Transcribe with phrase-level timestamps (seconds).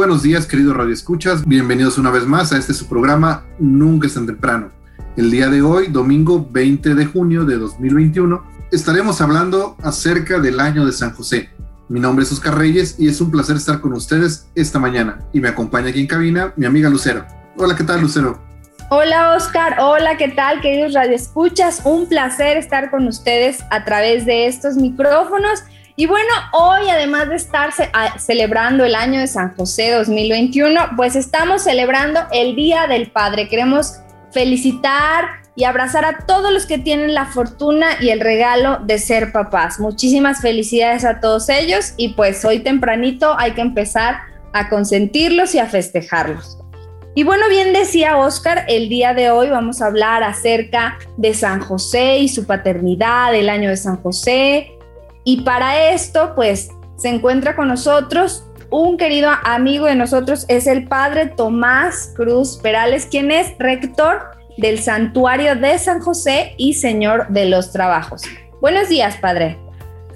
[0.00, 1.46] Buenos días, queridos radioescuchas.
[1.46, 4.70] Bienvenidos una vez más a este su programa Nunca es tan temprano.
[5.14, 8.42] El día de hoy, domingo 20 de junio de 2021,
[8.72, 11.50] estaremos hablando acerca del año de San José.
[11.90, 15.18] Mi nombre es Oscar Reyes y es un placer estar con ustedes esta mañana.
[15.34, 17.26] Y me acompaña aquí en cabina mi amiga Lucero.
[17.58, 18.40] Hola, ¿qué tal, Lucero?
[18.88, 21.82] Hola Oscar, hola, ¿qué tal queridos radioescuchas?
[21.84, 25.62] Un placer estar con ustedes a través de estos micrófonos
[26.00, 27.72] y bueno, hoy además de estar
[28.18, 33.50] celebrando el año de San José 2021, pues estamos celebrando el Día del Padre.
[33.50, 34.00] Queremos
[34.32, 39.30] felicitar y abrazar a todos los que tienen la fortuna y el regalo de ser
[39.30, 39.78] papás.
[39.78, 44.20] Muchísimas felicidades a todos ellos y pues hoy tempranito hay que empezar
[44.54, 46.56] a consentirlos y a festejarlos.
[47.14, 51.60] Y bueno, bien decía Oscar, el día de hoy vamos a hablar acerca de San
[51.60, 54.78] José y su paternidad, el año de San José,
[55.30, 60.88] y para esto, pues, se encuentra con nosotros un querido amigo de nosotros, es el
[60.88, 64.22] padre Tomás Cruz Perales, quien es rector
[64.58, 68.22] del Santuario de San José y Señor de los Trabajos.
[68.60, 69.56] Buenos días, padre.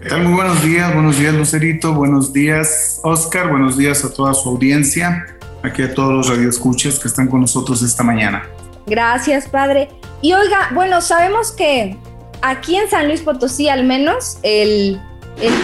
[0.03, 0.25] ¿Qué tal?
[0.25, 5.27] Muy buenos días, buenos días Lucerito, buenos días Oscar, buenos días a toda su audiencia,
[5.63, 8.43] aquí a todos los radioescuchas que están con nosotros esta mañana.
[8.85, 9.91] Gracias, padre.
[10.23, 11.97] Y oiga, bueno, sabemos que
[12.43, 15.01] aquí en San Luis Potosí al menos, el,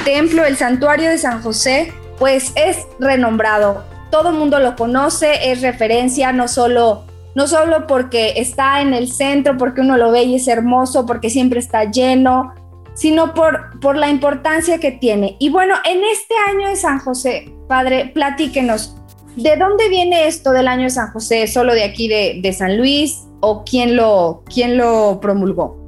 [0.04, 3.84] templo, el santuario de San José, pues es renombrado.
[4.10, 7.04] Todo el mundo lo conoce, es referencia, no solo,
[7.34, 11.31] no solo porque está en el centro, porque uno lo ve y es hermoso, porque
[11.31, 12.54] siempre está lleno,
[12.94, 15.37] sino por, por la importancia que tiene.
[15.38, 18.97] Y bueno, en este año de San José, Padre, platíquenos,
[19.37, 21.47] ¿de dónde viene esto del año de San José?
[21.47, 23.22] ¿Solo de aquí de, de San Luis?
[23.41, 25.80] ¿O quién lo, quién lo promulgó?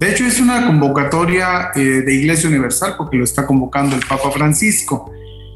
[0.00, 4.30] De hecho, es una convocatoria eh, de Iglesia Universal porque lo está convocando el Papa
[4.30, 5.12] Francisco.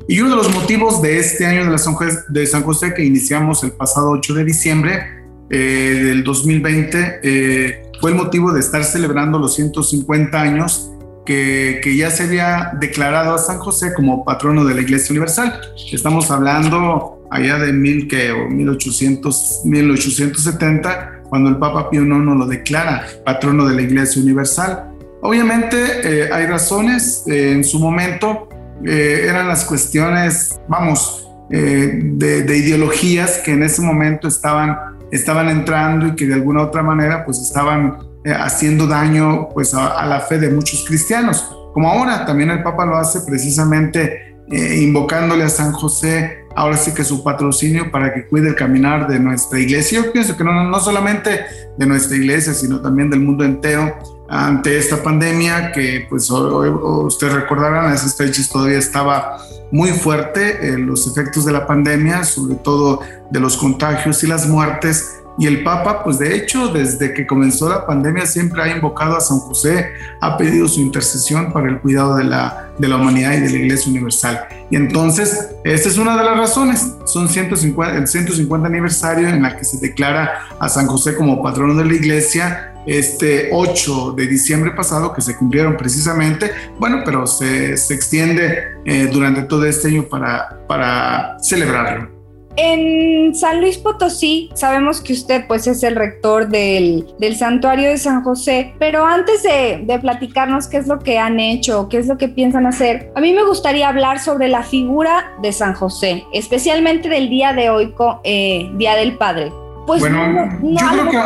[0.07, 2.93] Y uno de los motivos de este año de, la San José, de San José
[2.93, 5.03] que iniciamos el pasado 8 de diciembre
[5.49, 5.57] eh,
[6.05, 10.91] del 2020 eh, fue el motivo de estar celebrando los 150 años
[11.25, 15.59] que, que, ya se había declarado a San José como patrono de la Iglesia Universal.
[15.91, 23.05] Estamos hablando allá de mil, que, 1800, 1870 cuando el Papa Pío IX lo declara
[23.25, 24.85] patrono de la Iglesia Universal.
[25.21, 28.49] Obviamente eh, hay razones, eh, en su momento
[28.87, 34.79] eh, eran las cuestiones, vamos, de, ideologías que en ese momento estaban,
[35.11, 40.07] estaban entrando y que de alguna otra manera pues estaban haciendo daño pues a, a,
[40.07, 41.53] la fe de muchos cristianos.
[41.73, 47.05] Como ahora también el Papa lo hace precisamente invocándole a San José ahora sí que
[47.05, 50.03] su patrocinio para que cuide el caminar de nuestra iglesia.
[50.03, 51.45] Yo pienso que no, no solamente
[51.77, 53.97] de nuestra iglesia, sino también del mundo entero
[54.29, 58.17] ante esta pandemia que pues ustedes recordarán, a esas
[58.51, 59.39] todavía estaba
[59.71, 63.01] muy fuerte eh, los efectos de la pandemia, sobre todo
[63.31, 67.69] de los contagios y las muertes y el Papa, pues de hecho, desde que comenzó
[67.69, 72.17] la pandemia siempre ha invocado a San José, ha pedido su intercesión para el cuidado
[72.17, 74.47] de la, de la humanidad y de la Iglesia Universal.
[74.71, 76.95] Y entonces, esta es una de las razones.
[77.05, 81.75] Son 150, el 150 aniversario en la que se declara a San José como patrono
[81.75, 87.77] de la Iglesia este 8 de diciembre pasado, que se cumplieron precisamente, bueno, pero se,
[87.77, 92.14] se extiende eh, durante todo este año para, para celebrarlo.
[92.57, 97.05] En San Luis Potosí sabemos que usted pues es el rector del,
[97.37, 101.99] santuario de San José, pero antes de, platicarnos qué es lo que han hecho, qué
[101.99, 105.75] es lo que piensan hacer, a mí me gustaría hablar sobre la figura de San
[105.75, 109.53] José, especialmente del día de hoy, eh, Día del Padre.
[109.87, 111.19] Pues bueno, yo creo que...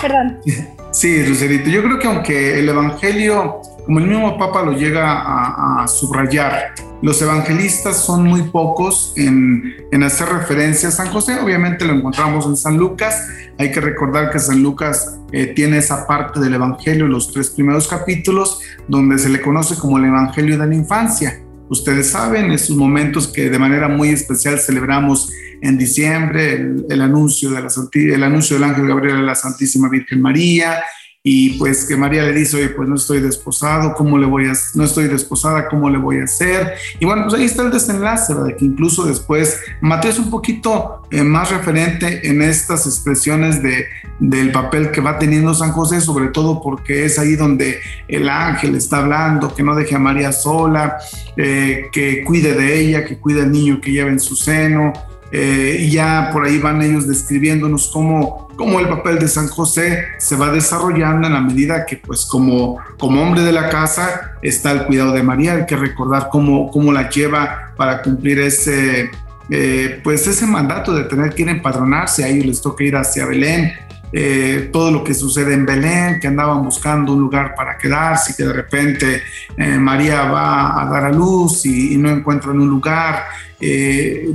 [0.00, 0.40] Perdón.
[0.92, 5.88] Sí, Lucerito, yo creo que aunque el Evangelio como el mismo Papa lo llega a,
[5.88, 9.74] subrayar, los evangelistas son muy pocos en,
[10.04, 11.38] hacer referencia a San José.
[11.40, 13.26] Obviamente lo encontramos en San Lucas.
[13.58, 17.88] Hay que recordar que San Lucas eh, tiene esa parte del Evangelio, los tres primeros
[17.88, 21.42] capítulos, donde se le conoce como el Evangelio de la infancia.
[21.68, 26.54] Ustedes saben, esos momentos que de manera muy especial celebramos en diciembre,
[26.88, 30.82] el, anuncio, de la, el anuncio del ángel Gabriel a la Santísima Virgen María,
[31.24, 34.54] y pues que María le dice, oye, pues no estoy desposado, ¿cómo le voy a,
[34.74, 36.72] no estoy desposada, ¿cómo le voy a hacer?
[36.98, 38.56] Y bueno, pues ahí está el desenlace, ¿verdad?
[38.56, 43.86] Que incluso después Mateo es un poquito eh, más referente en estas expresiones de,
[44.18, 47.78] del papel que va teniendo San José, sobre todo porque es ahí donde
[48.08, 50.96] el ángel está hablando, que no deje a María sola,
[51.36, 54.92] eh, que cuide de ella, que cuide al niño que lleva en su seno,
[55.34, 60.04] eh, y ya por ahí van ellos describiéndonos cómo, cómo, el papel de San José
[60.18, 64.72] se va desarrollando en la medida que pues como, como hombre de la casa está
[64.72, 69.10] el cuidado de María, hay que recordar cómo, cómo la lleva para cumplir ese,
[69.48, 72.94] eh, pues ese mandato de tener que ir a empadronarse, a ellos les toca ir
[72.94, 73.72] hacia Belén,
[74.12, 78.44] eh, todo lo que sucede en Belén, que andaban buscando un lugar para quedarse, que
[78.44, 79.22] de repente
[79.56, 83.24] María va a dar a luz y, y no encuentran un lugar,
[83.62, 84.28] eh,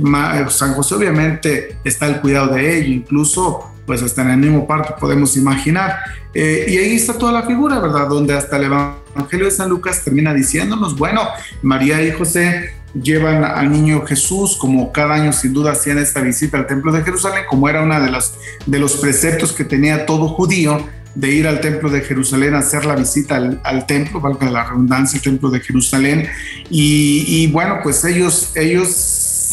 [0.48, 4.96] San José obviamente está el cuidado de ello, incluso pues hasta en el mismo parto
[4.98, 5.96] podemos imaginar.
[6.34, 8.08] Eh, y ahí está toda la figura, ¿verdad?
[8.08, 11.22] Donde hasta el Evangelio de San Lucas termina diciéndonos, bueno,
[11.62, 16.58] María y José llevan al niño Jesús, como cada año sin duda hacían esta visita
[16.58, 18.34] al templo de Jerusalén, como era uno de, las,
[18.66, 22.84] de los preceptos que tenía todo judío, de ir al templo de Jerusalén a hacer
[22.84, 26.28] la visita al, templo, valga la redundancia, el templo de Jerusalén.
[26.70, 28.88] Y, bueno, pues ellos, ellos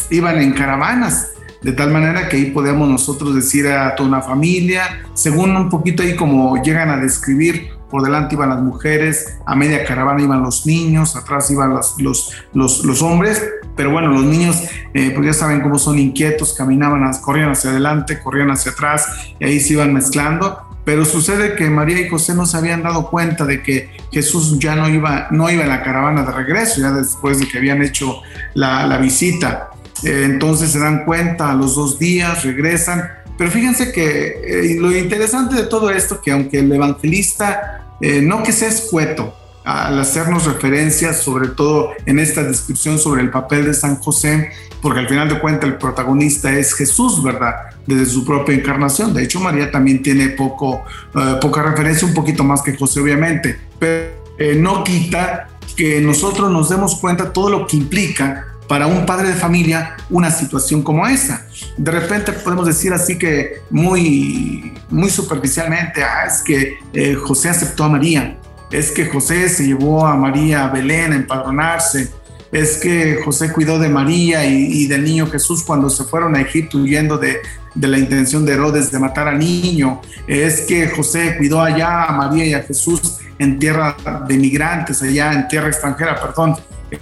[0.09, 1.31] iban en caravanas,
[1.61, 6.03] de tal manera que ahí podemos nosotros decir a toda una familia, según un poquito
[6.03, 10.65] ahí como llegan a describir, por delante iban las mujeres, a media caravana iban los
[10.65, 13.41] niños, atrás iban los, los, los, hombres,
[13.75, 14.63] pero bueno, los niños,
[14.93, 19.07] eh, pues ya saben cómo son inquietos, caminaban, corrían hacia adelante, corrían hacia atrás
[19.39, 20.61] y ahí se iban mezclando.
[20.85, 24.75] Pero sucede que María y José no se habían dado cuenta de que Jesús ya
[24.75, 28.21] no iba, no iba en la caravana de regreso, ya después de que habían hecho
[28.53, 29.71] la, visita.
[30.03, 33.09] Eh, entonces se dan cuenta a los dos días, regresan.
[33.37, 38.43] Pero fíjense que eh, lo interesante de todo esto, que aunque el evangelista eh, no
[38.43, 43.73] que sea escueto, al hacernos referencias, sobre todo en esta descripción sobre el papel de
[43.73, 47.55] San José, porque al final de cuentas el protagonista es Jesús, ¿verdad?
[47.87, 49.11] Desde su propia encarnación.
[49.11, 50.83] De hecho, María también tiene poco,
[51.41, 54.13] poca referencia, un poquito más que José, obviamente, pero
[54.57, 59.33] no quita que nosotros nos demos cuenta todo lo que implica para un padre de
[59.33, 61.45] familia una situación como esa.
[61.77, 67.83] De repente podemos decir así que muy, muy superficialmente, ah, es que eh, José aceptó
[67.83, 68.37] a María,
[68.71, 72.11] es que José se llevó a María a Belén a empadronarse,
[72.55, 76.77] es que José cuidó de María y, del niño Jesús cuando se fueron a Egipto
[76.77, 77.41] huyendo de,
[77.75, 82.45] la intención de Herodes de matar al niño, es que José cuidó allá a María
[82.45, 86.55] y a Jesús en tierra de migrantes, allá en tierra extranjera, perdón.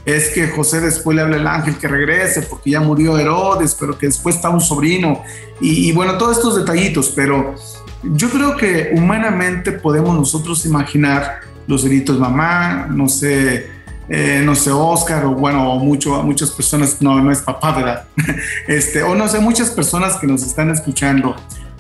[0.06, 3.96] Es que José después le habla al ángel que regrese porque ya murió Herodes, pero
[3.96, 5.22] que después está un sobrino.
[5.62, 7.54] Y, y bueno, todos estos detallitos, pero
[8.02, 13.73] yo creo que humanamente podemos nosotros imaginar los delitos mamá, no sé,
[14.10, 18.06] eh, no sé, Oscar, o bueno, mucho, muchas personas, no, no es papá, ¿verdad?
[18.68, 21.36] este, o no sé, muchas personas que nos están escuchando.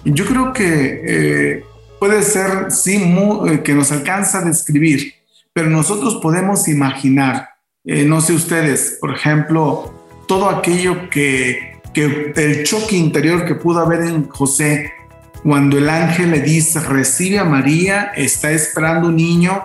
[0.05, 1.65] Yo creo que eh,
[1.99, 5.13] puede ser, sí, eh, que nos alcanza a describir,
[5.53, 7.49] pero nosotros podemos imaginar,
[7.85, 9.93] no sé ustedes, por ejemplo,
[10.27, 14.93] todo aquello que, que el choque interior que pudo haber en José
[15.43, 19.63] cuando el ángel le dice, recibe a María, está esperando un niño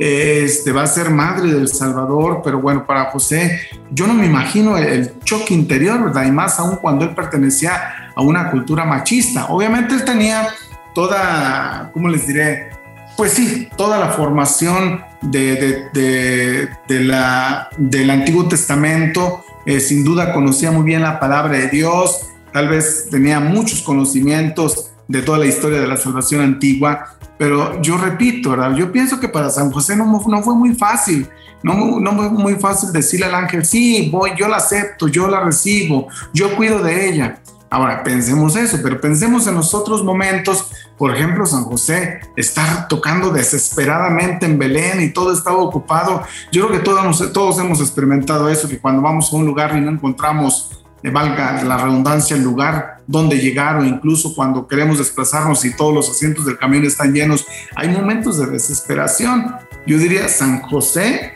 [0.00, 4.78] este, va a ser madre del Salvador, pero bueno, para José, yo no me imagino
[4.78, 6.24] el, choque interior, ¿verdad?
[6.24, 9.48] Y más aún cuando él pertenecía a una cultura machista.
[9.50, 10.48] Obviamente él tenía
[10.94, 12.70] toda, ¿cómo les diré?
[13.18, 20.70] Pues sí, toda la formación de, de, la, del Antiguo Testamento, eh, sin duda conocía
[20.70, 22.22] muy bien la palabra de Dios,
[22.54, 27.96] tal vez tenía muchos conocimientos de toda la historia de la salvación antigua, pero yo
[27.96, 28.74] repito, ¿verdad?
[28.74, 31.26] Yo pienso que para San José no, no fue muy fácil,
[31.62, 35.40] no, no fue muy fácil decirle al ángel, sí, voy, yo la acepto, yo la
[35.40, 37.40] recibo, yo cuido de ella.
[37.70, 43.30] Ahora, pensemos eso, pero pensemos en los otros momentos, por ejemplo, San José estar tocando
[43.30, 46.22] desesperadamente en Belén y todo estaba ocupado.
[46.52, 49.80] Yo creo que todos, todos hemos experimentado eso, que cuando vamos a un lugar y
[49.80, 55.74] no encontramos valga la redundancia, el lugar donde llegar o incluso cuando queremos desplazarnos y
[55.74, 59.56] todos los asientos del camión están llenos, hay momentos de desesperación.
[59.84, 61.34] yo diría San José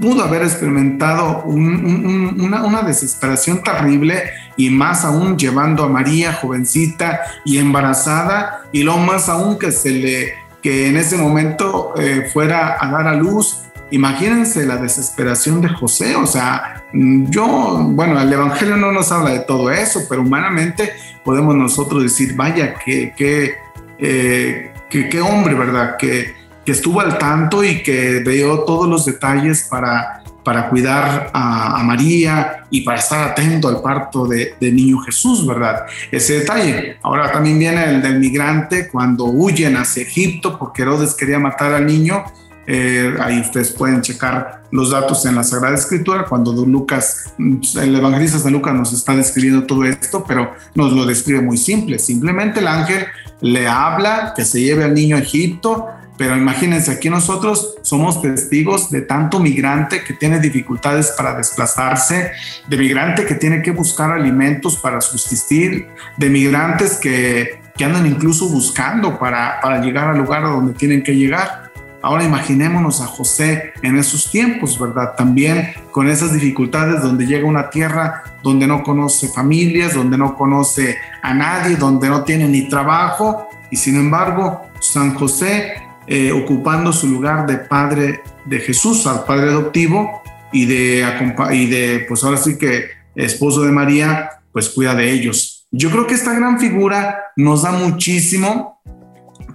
[0.00, 4.24] pudo haber experimentado una, una, desesperación terrible
[4.56, 9.90] y más aún llevando a María jovencita y embarazada y lo más aún que se
[9.90, 13.58] le que en ese momento eh, fuera a dar a luz.
[13.94, 19.40] Imagínense la desesperación de José, o sea, yo, bueno, el Evangelio no nos habla de
[19.40, 20.92] todo eso, pero humanamente
[21.24, 23.54] podemos nosotros decir, vaya, qué, qué,
[23.98, 25.96] eh, qué hombre, ¿verdad?
[25.96, 26.34] Que,
[26.64, 32.64] que estuvo al tanto y que dio todos los detalles para, para cuidar a, María
[32.70, 35.84] y para estar atento al parto de, niño Jesús, ¿verdad?
[36.10, 36.98] Ese detalle.
[37.02, 41.86] Ahora también viene el del migrante cuando huyen hacia Egipto porque Herodes quería matar al
[41.86, 42.24] niño.
[42.66, 48.38] Eh, ahí ustedes pueden checar los datos en la Sagrada Escritura, cuando Lucas, el evangelista
[48.38, 51.98] de Lucas nos está describiendo todo esto, pero nos lo describe muy simple.
[51.98, 53.06] Simplemente el ángel
[53.40, 58.90] le habla que se lleve al niño a Egipto, pero imagínense, aquí nosotros somos testigos
[58.90, 62.30] de tanto migrante que tiene dificultades para desplazarse,
[62.68, 68.48] de migrante que tiene que buscar alimentos para subsistir, de migrantes que, que andan incluso
[68.48, 71.63] buscando para, para llegar al lugar a donde tienen que llegar.
[72.04, 75.14] Ahora imaginémonos a José en esos tiempos, ¿verdad?
[75.16, 80.36] También con esas dificultades donde llega a una tierra donde no conoce familias, donde no
[80.36, 83.48] conoce a nadie, donde no tiene ni trabajo.
[83.70, 89.48] Y sin embargo, San José eh, ocupando su lugar de padre de Jesús, al padre
[89.48, 91.06] adoptivo, y de,
[91.52, 92.84] y de, pues ahora sí que
[93.14, 95.66] esposo de María, pues cuida de ellos.
[95.70, 98.73] Yo creo que esta gran figura nos da muchísimo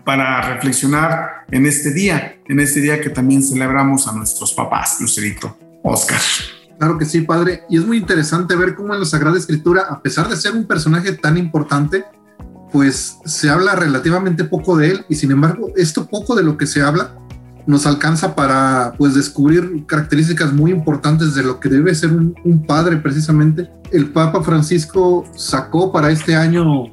[0.03, 5.58] para reflexionar en este día, en este día que también celebramos a nuestros papás, Lucerito,
[5.84, 6.20] Oscar.
[6.77, 7.63] Claro que sí, padre.
[7.70, 10.65] Y es muy interesante ver cómo en la Sagrada Escritura, a pesar de ser un
[10.65, 12.06] personaje tan importante,
[12.72, 16.68] pues se habla relativamente poco de él y sin embargo esto poco de lo que
[16.68, 17.15] se habla
[17.65, 22.98] nos alcanza para pues descubrir características muy importantes de lo que debe ser un, padre
[22.98, 23.70] precisamente.
[23.91, 26.86] El Papa Francisco sacó para este año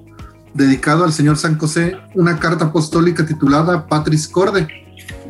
[0.56, 4.66] dedicado al Señor San José una carta apostólica titulada Patris Corde,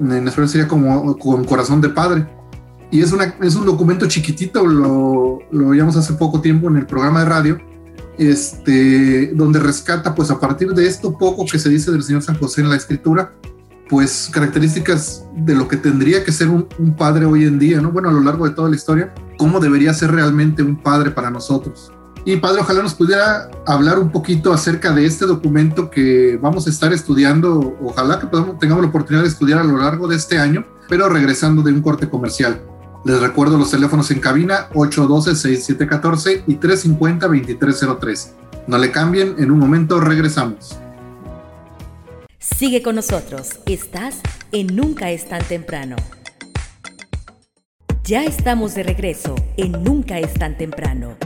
[0.00, 2.26] en español sería como con corazón de padre.
[2.90, 7.26] Y es, un documento chiquitito, lo, lo veíamos hace poco tiempo en el programa de
[7.26, 7.59] radio,
[8.16, 12.38] este, donde rescata, pues a partir de esto poco que se dice del Señor San
[12.38, 13.33] José en la escritura,
[13.88, 16.66] pues características de lo que tendría que ser un,
[16.97, 17.90] padre hoy en día, ¿no?
[17.92, 21.30] Bueno, a lo largo de toda la historia, cómo debería ser realmente un padre para
[21.30, 21.92] nosotros.
[22.28, 26.71] Y padre, ojalá nos pudiera hablar un poquito acerca de este documento que vamos a
[26.71, 30.37] estar estudiando, ojalá que podamos, tengamos la oportunidad de estudiar a lo largo de este
[30.37, 32.61] año, pero regresando de un corte comercial.
[33.04, 38.30] Les recuerdo los teléfonos en cabina 812-6714 y 350-2303.
[38.66, 40.80] No le cambien, en un momento regresamos.
[42.40, 44.16] Sigue con nosotros, estás
[44.50, 45.95] en Nunca es tan temprano.
[48.02, 51.16] Ya estamos de regreso en Nunca es tan temprano.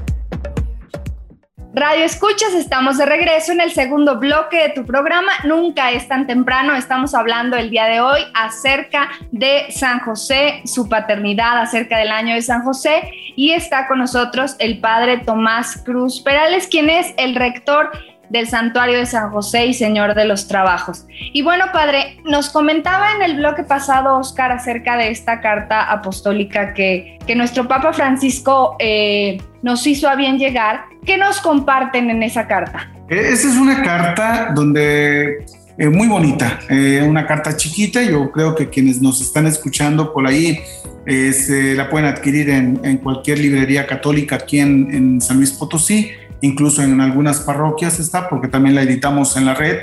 [1.72, 5.30] Radio Escuchas, estamos de regreso en el segundo bloque de tu programa.
[5.44, 6.74] Nunca es tan temprano.
[6.74, 12.34] Estamos hablando el día de hoy acerca de San José, su paternidad, acerca del año
[12.34, 13.12] de San José.
[13.36, 17.92] Y está con nosotros el padre Tomás Cruz Perales, quien es el rector
[18.30, 21.04] del Santuario de San José y Señor de los Trabajos.
[21.32, 26.72] Y bueno, padre, nos comentaba en el bloque pasado, Oscar, acerca de esta carta apostólica
[26.72, 30.84] que, que nuestro Papa Francisco eh, nos hizo a bien llegar.
[31.04, 32.90] ¿Qué nos comparten en esa carta?
[33.08, 35.44] E, esa es una carta donde
[35.76, 38.00] eh, muy bonita, eh, una carta chiquita.
[38.02, 40.60] Yo creo que quienes nos están escuchando por ahí
[41.06, 47.00] se la pueden adquirir en, cualquier librería católica aquí en San Luis Potosí incluso en
[47.00, 49.78] algunas parroquias está, porque también la editamos en la red.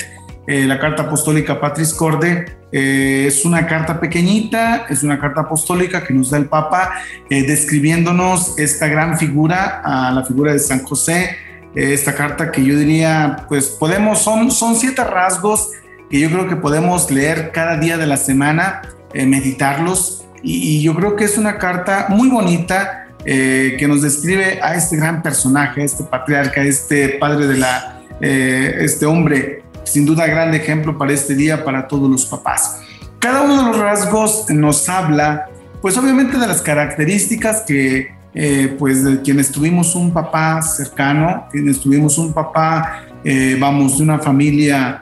[0.47, 6.05] Eh, la carta apostólica Patris Corde eh, es una carta pequeñita, es una carta apostólica
[6.05, 6.93] que nos da el Papa
[7.29, 11.35] eh, describiéndonos esta gran figura, la figura de San José.
[11.75, 15.71] esta carta que yo diría, pues podemos, son, son siete rasgos
[16.09, 18.81] que yo creo que podemos leer cada día de la semana,
[19.13, 24.75] meditarlos, y yo creo que es una carta muy bonita eh, que nos describe a
[24.75, 30.53] este gran personaje, este patriarca, este padre de la, eh, este hombre, sin duda gran
[30.53, 32.79] ejemplo para este día, para todos los papás.
[33.19, 35.49] Cada uno de los rasgos nos habla,
[35.81, 41.81] pues obviamente de las características que, eh, pues de quienes tuvimos un papá cercano, quienes
[41.81, 43.03] tuvimos un papá,
[43.59, 45.01] vamos, de una familia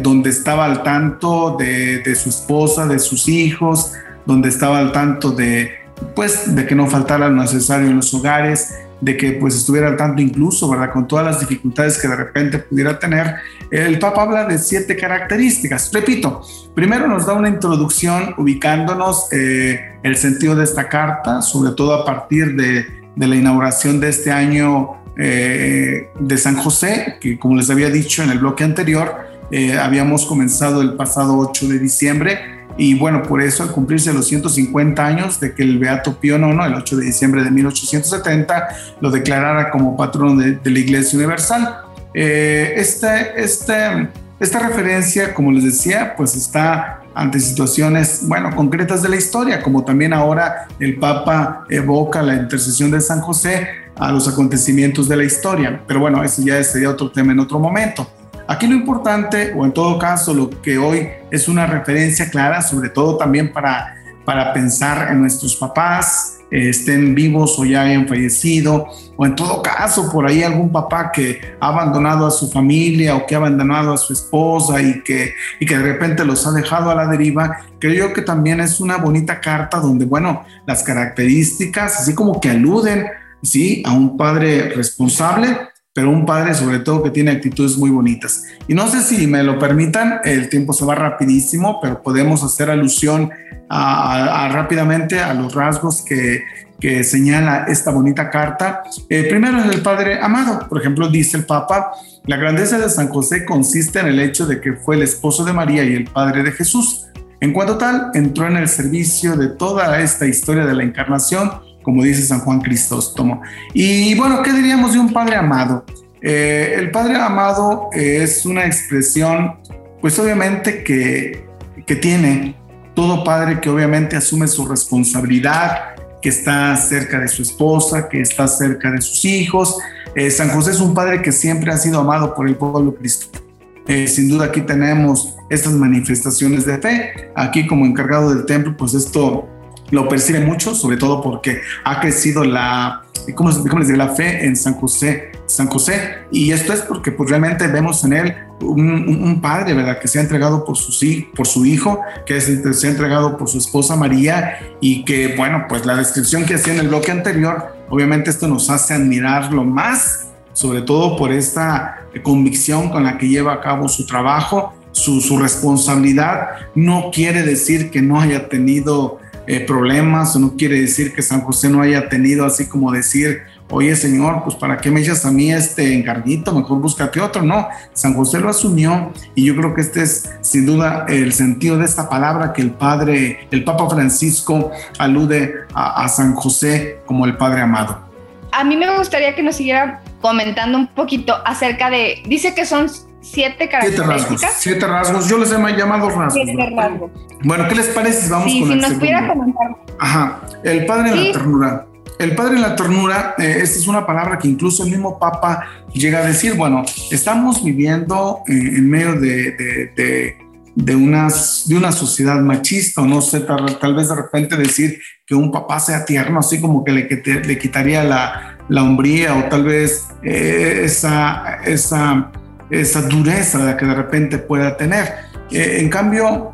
[0.00, 3.92] donde estaba al tanto de, de su esposa, de sus hijos,
[4.24, 5.77] donde estaba al tanto de,
[6.14, 9.96] pues de que no faltara lo necesario en los hogares, de que pues estuviera al
[9.96, 10.92] tanto incluso, ¿verdad?
[10.92, 13.36] Con todas las dificultades que de repente pudiera tener,
[13.70, 15.90] el Papa habla de siete características.
[15.92, 16.42] Repito,
[16.74, 22.04] primero nos da una introducción ubicándonos eh, el sentido de esta carta, sobre todo a
[22.04, 27.90] partir de, la inauguración de este año eh, de San José, que como les había
[27.90, 29.12] dicho en el bloque anterior,
[29.50, 34.28] eh, habíamos comenzado el pasado 8 de diciembre y bueno, por eso al cumplirse los
[34.28, 38.68] 150 años de que el Beato Pío IX, el 8 de diciembre de 1870,
[39.00, 41.80] lo declarara como patrono de, la Iglesia Universal.
[42.14, 44.08] Eh, esta, esta,
[44.38, 49.84] esta referencia, como les decía, pues está ante situaciones, bueno, concretas de la historia, como
[49.84, 53.66] también ahora el Papa evoca la intercesión de San José
[53.96, 55.82] a los acontecimientos de la historia.
[55.84, 58.08] Pero bueno, ese ya sería otro tema en otro momento.
[58.48, 62.88] Aquí lo importante, o en todo caso lo que hoy es una referencia clara, sobre
[62.88, 68.86] todo también para, para pensar en nuestros papás, estén vivos o ya hayan fallecido,
[69.16, 73.26] o en todo caso por ahí algún papá que ha abandonado a su familia o
[73.26, 76.90] que ha abandonado a su esposa y que, y que de repente los ha dejado
[76.90, 82.00] a la deriva, creo yo que también es una bonita carta donde, bueno, las características
[82.00, 83.08] así como que aluden
[83.42, 88.44] sí, a un padre responsable, pero un padre sobre todo que tiene actitudes muy bonitas.
[88.68, 92.70] Y no sé si me lo permitan, el tiempo se va rapidísimo, pero podemos hacer
[92.70, 93.30] alusión
[93.68, 96.42] a, rápidamente a los rasgos que,
[96.80, 98.82] que señala esta bonita carta.
[99.08, 101.92] Eh, primero es el Padre amado, por ejemplo, dice el Papa,
[102.26, 105.52] la grandeza de San José consiste en el hecho de que fue el esposo de
[105.52, 107.06] María y el Padre de Jesús.
[107.40, 111.50] En cuanto tal, entró en el servicio de toda esta historia de la encarnación
[111.88, 113.40] como dice San Juan Cristóstomo.
[113.72, 115.86] Y bueno, ¿qué diríamos de un Padre amado?
[116.20, 119.54] Eh, el Padre amado es una expresión,
[120.02, 121.46] pues obviamente que,
[121.86, 122.54] que tiene
[122.94, 128.46] todo padre que obviamente asume su responsabilidad, que está cerca de su esposa, que está
[128.46, 129.78] cerca de sus hijos.
[130.14, 133.46] Eh, San José es un padre que siempre ha sido amado por el pueblo cristiano.
[133.86, 137.30] Eh, sin duda aquí tenemos estas manifestaciones de fe.
[137.34, 139.48] Aquí como encargado del templo, pues esto
[139.90, 143.02] lo percibe mucho, sobre todo porque ha crecido la,
[143.34, 143.98] ¿cómo, cómo les digo?
[143.98, 146.18] la fe en San José, San José.
[146.30, 149.98] Y esto es porque pues, realmente vemos en él un, padre, ¿verdad?
[149.98, 150.92] Que se ha entregado por su,
[151.34, 155.86] por su hijo, que se ha entregado por su esposa María y que, bueno, pues
[155.86, 160.82] la descripción que hacía en el bloque anterior, obviamente esto nos hace admirarlo más, sobre
[160.82, 166.48] todo por esta convicción con la que lleva a cabo su trabajo, su, su responsabilidad.
[166.74, 169.20] No quiere decir que no haya tenido
[169.50, 173.96] eh, problemas, no quiere decir que San José no haya tenido así como decir, oye
[173.96, 177.40] Señor, pues para qué me echas a mí este encarguito, mejor búscate otro.
[177.42, 181.78] No, San José lo asumió y yo creo que este es sin duda el sentido
[181.78, 187.24] de esta palabra que el Padre, el Papa Francisco alude a, a San José como
[187.24, 188.06] el Padre amado.
[188.52, 192.90] A mí me gustaría que nos siguiera comentando un poquito acerca de, dice que son
[193.20, 194.54] siete características.
[194.58, 196.34] Siete rasgos, yo les he llamado rasgos.
[196.34, 197.10] Siete rasgos.
[197.42, 199.76] Bueno, ¿qué les parece si vamos con si el nos comentar.
[199.98, 201.86] Ajá, el padre en la ternura.
[202.18, 205.64] El padre en la ternura, eh, esta es una palabra que incluso el mismo Papa
[205.92, 209.52] llega a decir, bueno, estamos viviendo eh, en medio de,
[209.94, 210.36] de,
[210.74, 215.36] de, unas, de una sociedad machista, o no sé, tal, vez de repente decir que
[215.36, 219.62] un papá sea tierno, así como que le, le quitaría la, la hombría, o tal
[219.62, 222.32] vez eh, esa, esa
[222.70, 225.14] esa dureza la que de repente pueda tener.
[225.50, 226.52] Eh, en cambio,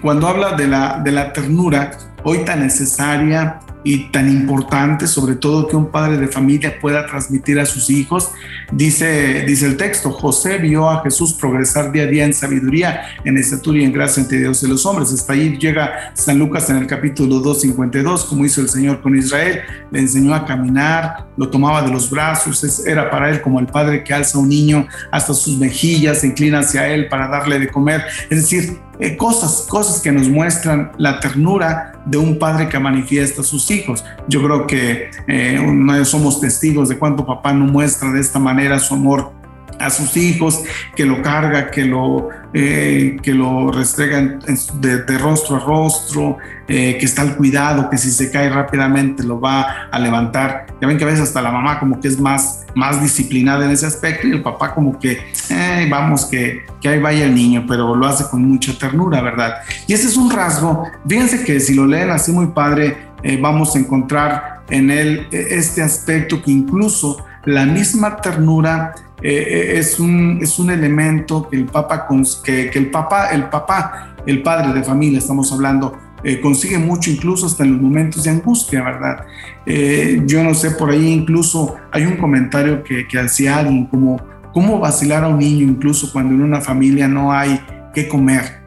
[0.00, 1.90] cuando habla de la, de la ternura,
[2.22, 7.58] hoy tan necesaria, y tan importante, sobre todo que un padre de familia pueda transmitir
[7.58, 8.30] a sus hijos.
[8.72, 13.36] Dice, dice el texto, José vio a Jesús progresar día a día en sabiduría, en
[13.36, 15.12] estatura y en gracia entre Dios y los hombres.
[15.12, 19.60] Hasta ahí llega San Lucas en el capítulo 252, como hizo el Señor con Israel,
[19.90, 24.04] le enseñó a caminar, lo tomaba de los brazos, era para él como el padre
[24.04, 27.68] que alza a un niño hasta sus mejillas, se inclina hacia él para darle de
[27.68, 28.04] comer.
[28.30, 33.40] Es decir, eh, cosas, cosas que nos muestran la ternura de un padre que manifiesta
[33.40, 34.04] a sus hijos.
[34.28, 38.94] Yo creo que eh, somos testigos de cuánto papá no muestra de esta manera su
[38.94, 39.32] amor
[39.78, 40.62] a sus hijos,
[40.94, 44.38] que lo carga, que lo, eh, que lo restrega
[44.74, 49.40] de, rostro a rostro, eh, que está al cuidado, que si se cae rápidamente lo
[49.40, 50.66] va a levantar.
[50.80, 53.70] Ya ven que a veces hasta la mamá como que es más, más disciplinada en
[53.70, 57.64] ese aspecto y el papá como que, eh, vamos, que, que ahí vaya el niño,
[57.66, 59.56] pero lo hace con mucha ternura, ¿verdad?
[59.86, 63.78] Y ese es un rasgo, fíjense que si lo leen así muy padre, vamos a
[63.78, 70.70] encontrar en él este aspecto que incluso la misma ternura eh, es, un, es un
[70.70, 72.08] elemento que el Papa,
[72.44, 77.10] que, que el Papa, el papá, el padre de familia, estamos hablando, eh, consigue mucho,
[77.10, 79.24] incluso hasta en los momentos de angustia, ¿verdad?
[79.64, 84.20] Eh, yo no sé, por ahí incluso hay un comentario que, que hacía alguien como,
[84.52, 87.60] ¿cómo vacilar a un niño incluso cuando en una familia no hay
[87.94, 88.62] qué comer?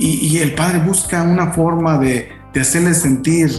[0.00, 3.50] Y, el padre busca una forma de, de hacerle sentir,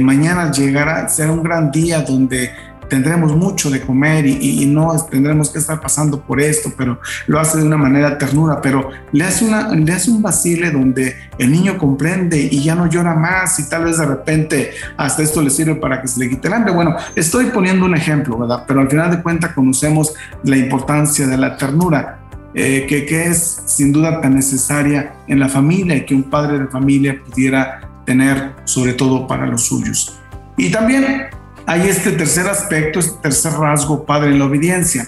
[0.00, 2.50] mañana llegará, será un gran día donde
[2.88, 7.58] tendremos mucho de comer y, no tendremos que estar pasando por esto, pero lo hace
[7.58, 11.78] de una manera ternura, pero le hace, una, le hace un vacile donde el niño
[11.78, 15.76] comprende y ya no llora más y tal vez de repente hasta esto le sirve
[15.76, 16.72] para que se le quite el hambre.
[16.72, 18.64] Bueno, estoy poniendo un ejemplo, ¿verdad?
[18.66, 22.20] Pero al final de cuentas conocemos la importancia de la ternura.
[22.58, 26.58] Eh, que, que es sin duda tan necesaria en la familia y que un padre
[26.58, 30.18] de familia pudiera tener sobre todo para los suyos.
[30.56, 31.28] Y también
[31.66, 35.06] hay este tercer aspecto, este tercer rasgo, Padre la obediencia.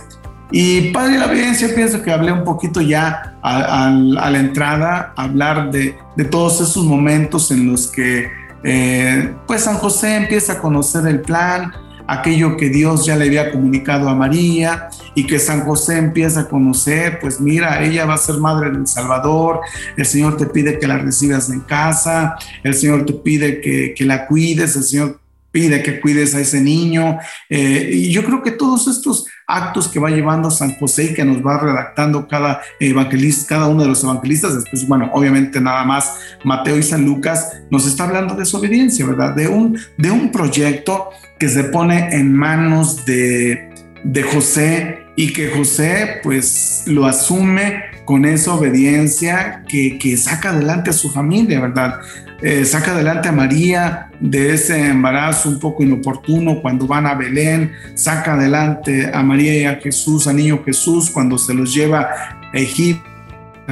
[0.50, 5.94] Y Padre la obediencia, pienso que hablé un poquito ya a, la entrada, hablar de,
[6.16, 8.28] de, todos esos momentos en los que
[8.64, 11.72] eh, pues San José empieza a conocer el plan,
[12.06, 16.48] aquello que Dios ya le había comunicado a María y que San José empieza a
[16.48, 19.60] conocer, pues mira, ella va a ser madre del Salvador,
[19.96, 24.04] el Señor te pide que la recibas en casa, el Señor te pide que, que
[24.04, 27.18] la cuides, el Señor pide que cuides a ese niño.
[27.48, 31.24] Eh, y yo creo que todos estos actos que va llevando San José y que
[31.24, 36.18] nos va redactando cada evangelista, cada uno de los evangelistas, después, bueno, obviamente nada más
[36.44, 39.34] Mateo y San Lucas, nos está hablando de su obediencia, ¿verdad?
[39.34, 43.70] De un, de un proyecto que se pone en manos de,
[44.04, 50.94] de José y que José pues lo asume con esa obediencia que, saca adelante a
[50.94, 52.00] su familia, ¿verdad?
[52.40, 57.70] Eh, saca adelante a María de ese embarazo un poco inoportuno cuando van a Belén,
[57.92, 62.08] saca adelante a María y a Jesús, a niño Jesús, cuando se los lleva
[62.50, 63.17] a Egipto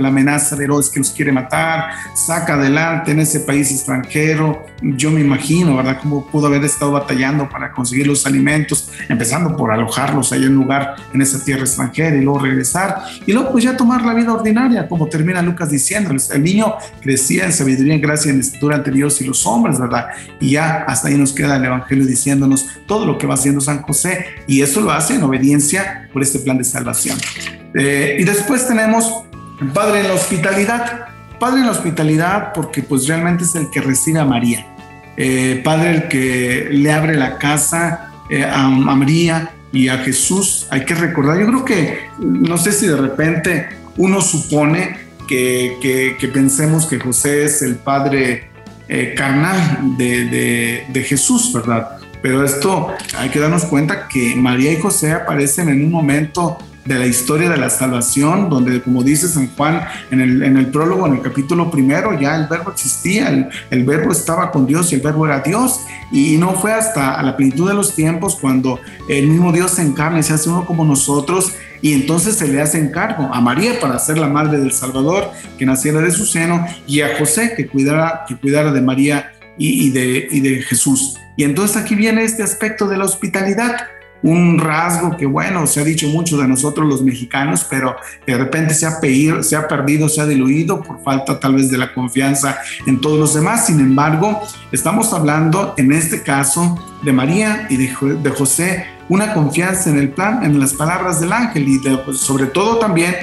[0.00, 4.66] la amenaza de Herodes que los quiere matar, saca adelante en ese país extranjero.
[4.82, 9.72] Yo me imagino, ¿verdad?, cómo pudo haber estado batallando para conseguir los alimentos, empezando por
[9.72, 13.02] alojarlos ahí en lugar en esa tierra extranjera y luego regresar.
[13.26, 16.30] Y luego, pues ya tomar la vida ordinaria, como termina Lucas diciéndoles.
[16.30, 20.06] El niño crecía en sabiduría, en gracia, en estatura ante Dios y los hombres, ¿verdad?
[20.40, 23.82] Y ya hasta ahí nos queda el Evangelio diciéndonos todo lo que va haciendo San
[23.82, 24.26] José.
[24.46, 27.18] Y eso lo hace en obediencia por este plan de salvación.
[27.74, 29.24] Eh, y después tenemos
[29.72, 31.08] Padre en la hospitalidad.
[31.38, 34.66] Padre en la hospitalidad porque pues realmente es el que recibe a María.
[35.16, 40.66] Eh, padre el que le abre la casa eh, a, María y a Jesús.
[40.70, 45.78] Hay que recordar, yo creo que, no sé si de repente uno supone que,
[46.18, 48.50] que, pensemos que José es el padre
[48.88, 51.98] eh, carnal de, de Jesús, ¿verdad?
[52.22, 56.98] Pero esto hay que darnos cuenta que María y José aparecen en un momento de
[56.98, 61.06] la historia de la salvación, donde como dice San Juan en el, en el prólogo,
[61.06, 64.96] en el capítulo primero, ya el verbo existía, el, el, verbo estaba con Dios y
[64.96, 65.80] el verbo era Dios,
[66.12, 69.82] y no fue hasta a la plenitud de los tiempos cuando el mismo Dios se
[69.82, 73.78] encarna y se hace uno como nosotros, y entonces se le hace encargo a María
[73.80, 77.66] para ser la madre del Salvador, que naciera de su seno, y a José que
[77.66, 81.16] cuidara, que cuidara de María y, de, y de Jesús.
[81.36, 83.76] Y entonces aquí viene este aspecto de la hospitalidad
[84.22, 88.74] un rasgo que, bueno, se ha dicho mucho de nosotros los mexicanos, pero de repente
[88.74, 89.00] se ha,
[89.42, 93.18] se ha perdido, se ha diluido por falta tal vez de la confianza en todos
[93.18, 93.66] los demás.
[93.66, 94.40] Sin embargo,
[94.72, 100.44] estamos hablando en este caso de María y de, José, una confianza en el plan,
[100.44, 103.14] en las palabras del ángel y pues, sobre todo también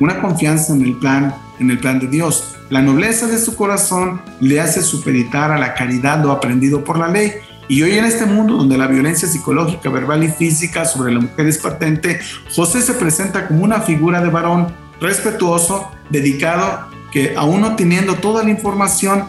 [0.00, 2.56] una confianza en el plan, en el plan de Dios.
[2.68, 7.08] La nobleza de su corazón le hace superitar a la caridad lo aprendido por la
[7.08, 7.32] ley
[7.68, 11.46] y hoy en este mundo donde la violencia psicológica, verbal y física sobre la mujer
[11.46, 12.20] es patente,
[12.54, 18.44] José se presenta como una figura de varón respetuoso, dedicado, que aún no teniendo toda
[18.44, 19.24] la información,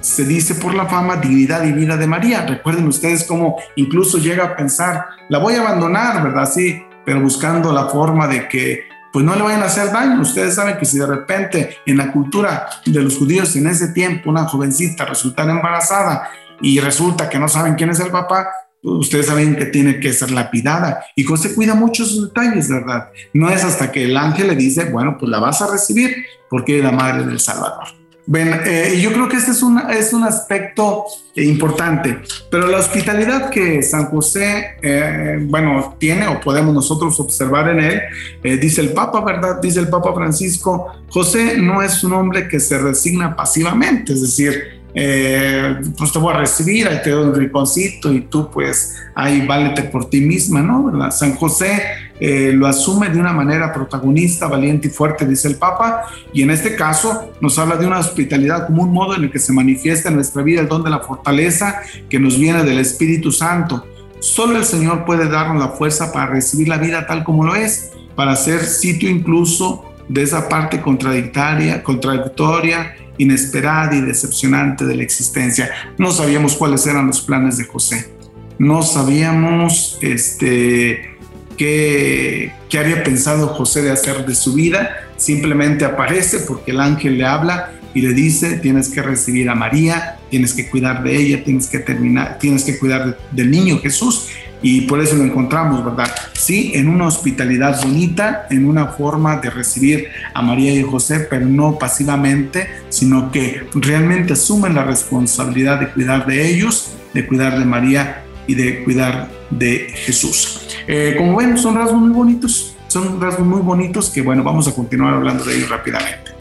[0.00, 2.44] se dice por la fama, dignidad y vida de María.
[2.46, 6.50] Recuerden ustedes cómo incluso llega a pensar, la voy a abandonar, ¿verdad?
[6.52, 10.20] Sí, pero buscando la forma de que pues no le vayan a hacer daño.
[10.20, 14.28] Ustedes saben que si de repente en la cultura de los judíos en ese tiempo
[14.28, 16.28] una jovencita resultara embarazada
[16.60, 18.48] y resulta que no saben quién es el papá,
[18.82, 21.04] ustedes saben que tiene que ser lapidada.
[21.16, 23.08] Y José cuida mucho sus detalles, ¿verdad?
[23.32, 26.78] No es hasta que el ángel le dice, bueno, pues la vas a recibir porque
[26.78, 27.84] es la madre del Salvador.
[28.26, 31.04] Bueno, eh, yo creo que este es un, es un aspecto
[31.36, 37.80] importante, pero la hospitalidad que San José, eh, bueno, tiene o podemos nosotros observar en
[37.80, 38.00] él,
[38.42, 39.60] eh, dice el Papa, ¿verdad?
[39.60, 44.83] Dice el Papa Francisco, José no es un hombre que se resigna pasivamente, es decir,
[44.96, 49.44] eh, pues te voy a recibir, ahí te doy un rinconcito y tú pues ahí
[49.44, 50.84] válete por ti misma, ¿no?
[50.84, 51.10] ¿verdad?
[51.10, 51.82] San José
[52.20, 56.50] eh, lo asume de una manera protagonista, valiente y fuerte, dice el Papa, y en
[56.50, 60.10] este caso nos habla de una hospitalidad como un modo en el que se manifiesta
[60.10, 63.84] en nuestra vida el don de la fortaleza que nos viene del Espíritu Santo.
[64.20, 67.90] Solo el Señor puede darnos la fuerza para recibir la vida tal como lo es,
[68.14, 75.70] para ser sitio incluso de esa parte contradictoria, contradictoria, inesperada y decepcionante de la existencia.
[75.98, 78.12] No sabíamos cuáles eran los planes de José.
[78.58, 81.16] No sabíamos este,
[81.56, 85.08] qué, había pensado José de hacer de su vida.
[85.16, 90.18] Simplemente aparece porque el ángel le habla y le dice, tienes que recibir a María,
[90.28, 94.28] tienes que cuidar de ella, tienes que terminar, tienes que cuidar del niño Jesús
[94.64, 96.10] y por eso lo encontramos, ¿verdad?
[96.32, 101.44] Sí, en una hospitalidad bonita, en una forma de recibir a María y José, pero
[101.44, 107.66] no pasivamente, sino que realmente asumen la responsabilidad de cuidar de ellos, de cuidar de
[107.66, 110.66] María y de cuidar de Jesús.
[110.86, 114.74] Eh, como ven, son rasgos muy bonitos, son rasgos muy bonitos que, bueno, vamos a
[114.74, 116.32] continuar hablando de ellos rápidamente.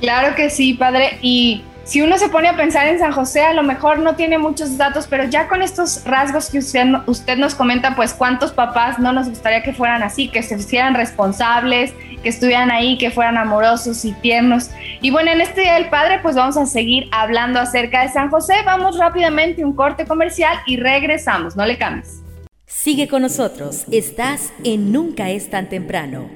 [0.00, 1.16] Claro que sí, padre.
[1.22, 4.38] Y si uno se pone a pensar en San José, a lo mejor no tiene
[4.38, 8.98] muchos datos, pero ya con estos rasgos que usted, usted nos comenta, pues cuántos papás
[9.00, 11.92] no nos gustaría que fueran así, que se hicieran responsables,
[12.22, 14.70] que estuvieran ahí, que fueran amorosos y tiernos.
[15.00, 18.30] Y bueno, en este Día del Padre, pues vamos a seguir hablando acerca de San
[18.30, 18.54] José.
[18.64, 22.22] Vamos rápidamente un corte comercial y regresamos, no le cambies.
[22.66, 26.30] Sigue con nosotros, estás en Nunca es tan temprano.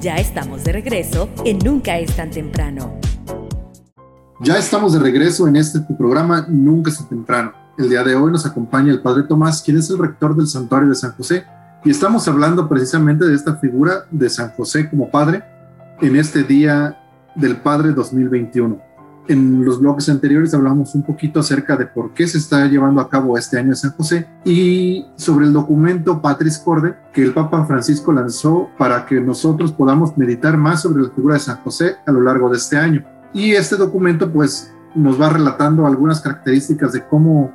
[0.00, 3.00] Ya estamos de regreso en Nunca es tan temprano.
[4.40, 7.52] Ya estamos de regreso en este programa Nunca es temprano.
[7.76, 10.88] El día de hoy nos acompaña el Padre Tomás, quien es el rector del Santuario
[10.88, 11.44] de San José,
[11.84, 15.42] y estamos hablando precisamente de esta figura de San José como Padre
[16.00, 16.96] en este Día
[17.34, 18.80] del Padre 2021.
[19.26, 23.08] En los bloques anteriores hablamos un poquito acerca de por qué se está llevando a
[23.08, 27.64] cabo este año de San José y sobre el documento Patris Corde que el Papa
[27.64, 32.12] Francisco lanzó para que nosotros podamos meditar más sobre la figura de San José a
[32.12, 33.04] lo largo de este año.
[33.32, 37.52] Y este documento pues nos va relatando algunas características de cómo,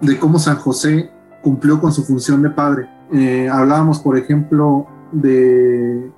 [0.00, 1.10] de cómo San José
[1.42, 2.88] cumplió con su función de padre.
[3.12, 6.10] Eh, hablábamos, por ejemplo, de,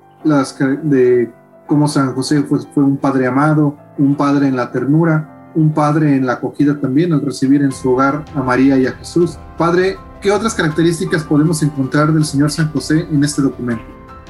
[1.67, 6.25] cómo San José fue un padre amado, un padre en la ternura, un padre en
[6.25, 9.37] la acogida también al recibir en su hogar a María y a Jesús.
[9.57, 13.83] Padre, ¿qué otras características podemos encontrar del Señor San José en este documento?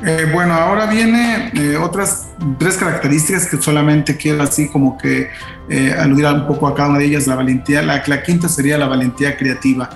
[0.03, 5.29] Eh, bueno, ahora viene eh, otras tres características que solamente quiero así como que
[5.69, 7.83] eh, aludir un poco a cada una de ellas, la valentía.
[7.83, 9.89] La, quinta sería la valentía creativa.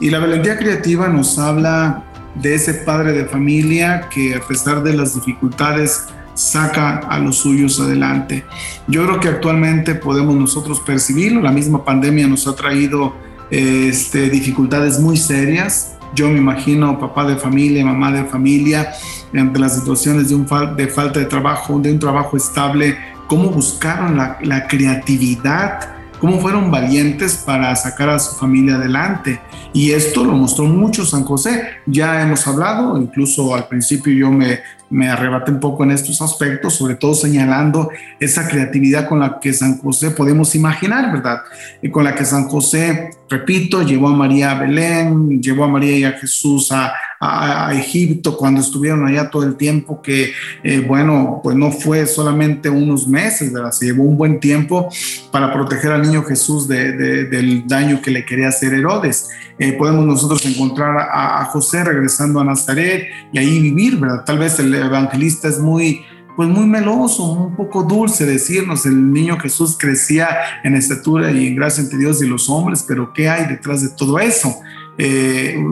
[0.00, 2.02] Y la valentía creativa nos habla
[2.34, 7.78] de ese padre de familia que a pesar de las dificultades saca a los suyos
[7.78, 8.44] adelante.
[8.88, 13.14] Yo creo que actualmente podemos nosotros percibirlo, la misma pandemia nos ha traído
[13.50, 18.92] este, dificultades muy serias, yo me imagino papá de familia, mamá de familia,
[19.40, 24.16] ante las situaciones de, un de falta de trabajo, de un trabajo estable, cómo buscaron
[24.16, 29.40] la, la creatividad, cómo fueron valientes para sacar a su familia adelante.
[29.72, 31.62] Y esto lo mostró mucho San José.
[31.86, 34.60] Ya hemos hablado, incluso al principio yo me,
[34.92, 37.88] me arrebaté un poco en estos aspectos, sobre todo señalando
[38.20, 41.40] esa creatividad con la que San José podemos imaginar, ¿verdad?
[41.80, 45.96] Y con la que San José, repito, llevó a María a Belén, llevó a María
[45.96, 46.92] y a Jesús a,
[47.24, 50.32] a, Egipto cuando estuvieron allá todo el tiempo, que
[50.64, 53.70] eh, bueno, pues no fue solamente unos meses, ¿verdad?
[53.70, 54.88] Se llevó un buen tiempo
[55.30, 59.28] para proteger al niño Jesús de, del daño que le quería hacer Herodes.
[59.58, 64.24] Eh, podemos nosotros encontrar a, José regresando a Nazaret y ahí vivir, ¿verdad?
[64.24, 66.02] Tal vez el evangelista es muy
[66.34, 70.28] pues muy meloso, un poco dulce decirnos, el niño Jesús crecía
[70.64, 73.90] en estatura y en gracia entre Dios y los hombres, pero ¿qué hay detrás de
[73.90, 74.56] todo eso?
[74.96, 75.62] Eh,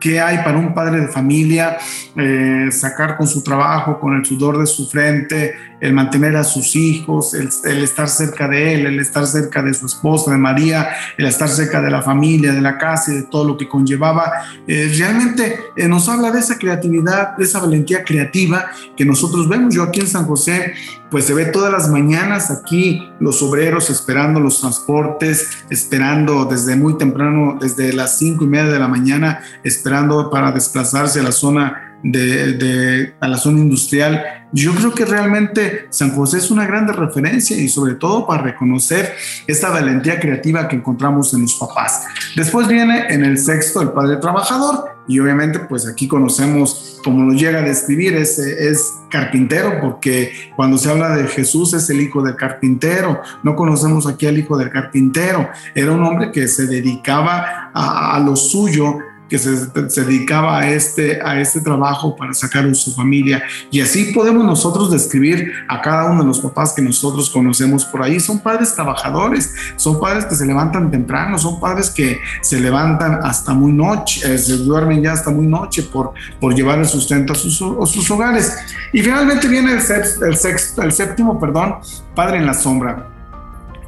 [0.00, 1.78] qué hay para un padre de familia
[2.16, 6.76] eh, sacar con su trabajo, con el sudor de su frente, el mantener a sus
[6.76, 7.48] hijos, el,
[7.82, 11.82] estar cerca de él, el estar cerca de su esposa, de María, el estar cerca
[11.82, 14.32] de la familia, de la casa y de todo lo que conllevaba,
[14.66, 18.66] eh, realmente eh, nos habla de esa creatividad, de esa valentía creativa
[18.96, 19.74] que nosotros vemos.
[19.74, 20.72] Yo aquí en San José,
[21.10, 26.98] pues se ve todas las mañanas aquí los obreros esperando los transportes, esperando desde muy
[26.98, 29.40] temprano, desde las cinco y media de la mañana,
[29.74, 34.22] esperando para desplazarse a la zona de, a la zona industrial.
[34.52, 39.14] Yo creo que realmente San José es una gran referencia y sobre todo para reconocer
[39.46, 42.04] esta valentía creativa que encontramos en los papás.
[42.36, 47.34] Después viene en el sexto el padre trabajador y obviamente pues aquí conocemos como lo
[47.34, 52.22] llega a describir es, es carpintero porque cuando se habla de Jesús es el hijo
[52.22, 57.70] del carpintero no conocemos aquí al hijo del carpintero era un hombre que se dedicaba
[57.74, 58.96] a, a lo suyo
[59.28, 59.56] que se,
[59.90, 63.42] se, dedicaba a este, a este trabajo para sacar a su familia.
[63.70, 68.02] Y así podemos nosotros describir a cada uno de los papás que nosotros conocemos por
[68.02, 68.20] ahí.
[68.20, 73.54] Son padres trabajadores, son padres que se levantan temprano, son padres que se levantan hasta
[73.54, 77.36] muy noche, eh, se duermen ya hasta muy noche por, por llevar el sustento a
[77.36, 78.56] sus, a sus hogares.
[78.92, 81.76] Y finalmente viene el, el, sexto, el séptimo, perdón,
[82.14, 83.10] padre en la sombra.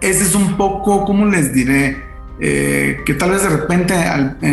[0.00, 2.15] Ese es un poco, ¿cómo les diré?
[2.38, 3.94] Eh, que tal vez de repente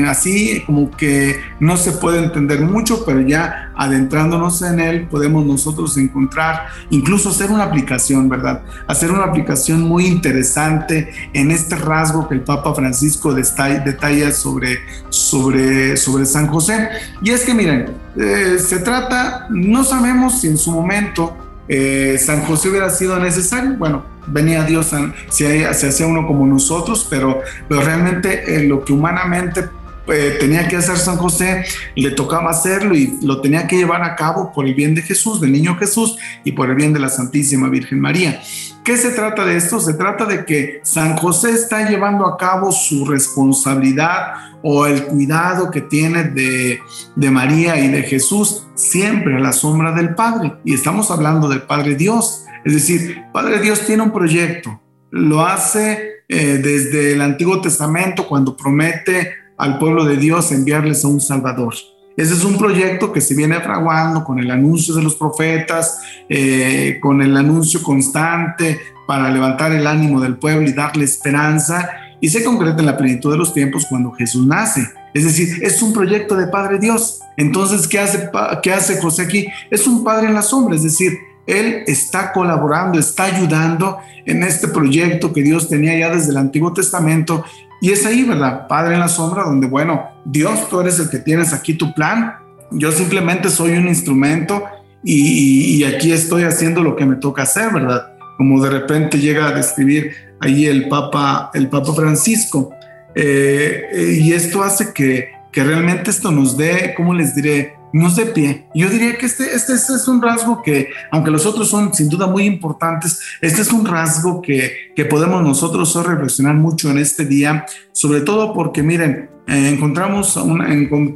[0.07, 5.97] así como que no se puede entender mucho, pero ya adentrándonos en él podemos nosotros
[5.97, 8.61] encontrar, incluso hacer una aplicación, ¿verdad?
[8.87, 15.97] Hacer una aplicación muy interesante en este rasgo que el Papa Francisco detalla sobre, sobre,
[15.97, 16.89] sobre San José.
[17.21, 21.35] Y es que miren, eh, se trata, no sabemos si en su momento
[21.67, 24.91] eh, San José hubiera sido necesario, bueno, venía Dios,
[25.29, 29.65] se, se hacía uno como nosotros, pero, pero realmente eh, lo que humanamente
[30.07, 31.63] eh, tenía que hacer San José,
[31.95, 35.39] le tocaba hacerlo y lo tenía que llevar a cabo por el bien de Jesús,
[35.39, 38.41] del niño Jesús y por el bien de la Santísima Virgen María.
[38.83, 39.79] ¿Qué se trata de esto?
[39.79, 45.71] Se trata de que San José está llevando a cabo su responsabilidad o el cuidado
[45.71, 46.81] que tiene de,
[47.15, 50.55] de María y de Jesús siempre a la sombra del Padre.
[50.65, 52.42] Y estamos hablando del Padre Dios.
[52.65, 54.79] Es decir, Padre Dios tiene un proyecto,
[55.11, 61.09] lo hace eh, desde el Antiguo Testamento cuando promete al pueblo de Dios enviarles a
[61.09, 61.75] un Salvador.
[62.15, 65.99] Ese es un proyecto que se viene fraguando con el anuncio de los profetas,
[66.29, 71.89] eh, con el anuncio constante para levantar el ánimo del pueblo y darle esperanza,
[72.21, 74.87] y se concreta en la plenitud de los tiempos cuando Jesús nace.
[75.13, 77.19] Es decir, es un proyecto de Padre Dios.
[77.35, 78.29] Entonces, ¿qué hace,
[78.61, 79.47] qué hace José aquí?
[79.69, 84.67] Es un Padre en la sombra, es decir, él está colaborando, está ayudando en este
[84.67, 87.43] proyecto que Dios tenía ya desde el Antiguo Testamento.
[87.81, 88.67] Y es ahí, ¿verdad?
[88.67, 92.35] Padre en la sombra, donde, bueno, Dios, tú eres el que tienes aquí tu plan.
[92.71, 94.63] Yo simplemente soy un instrumento
[95.03, 98.13] y, aquí estoy haciendo lo que me toca hacer, ¿verdad?
[98.37, 102.73] Como de repente llega a describir ahí el Papa, el Papa Francisco.
[103.15, 107.75] Eh, y esto hace que, que realmente esto nos dé, ¿cómo les diré?
[107.93, 108.67] No de pie.
[108.75, 112.09] Yo diría que este, este, este, es un rasgo que, aunque los otros son sin
[112.09, 117.25] duda muy importantes, este es un rasgo que, que podemos nosotros reflexionar mucho en este
[117.25, 120.39] día, sobre todo porque miren, eh, encontramos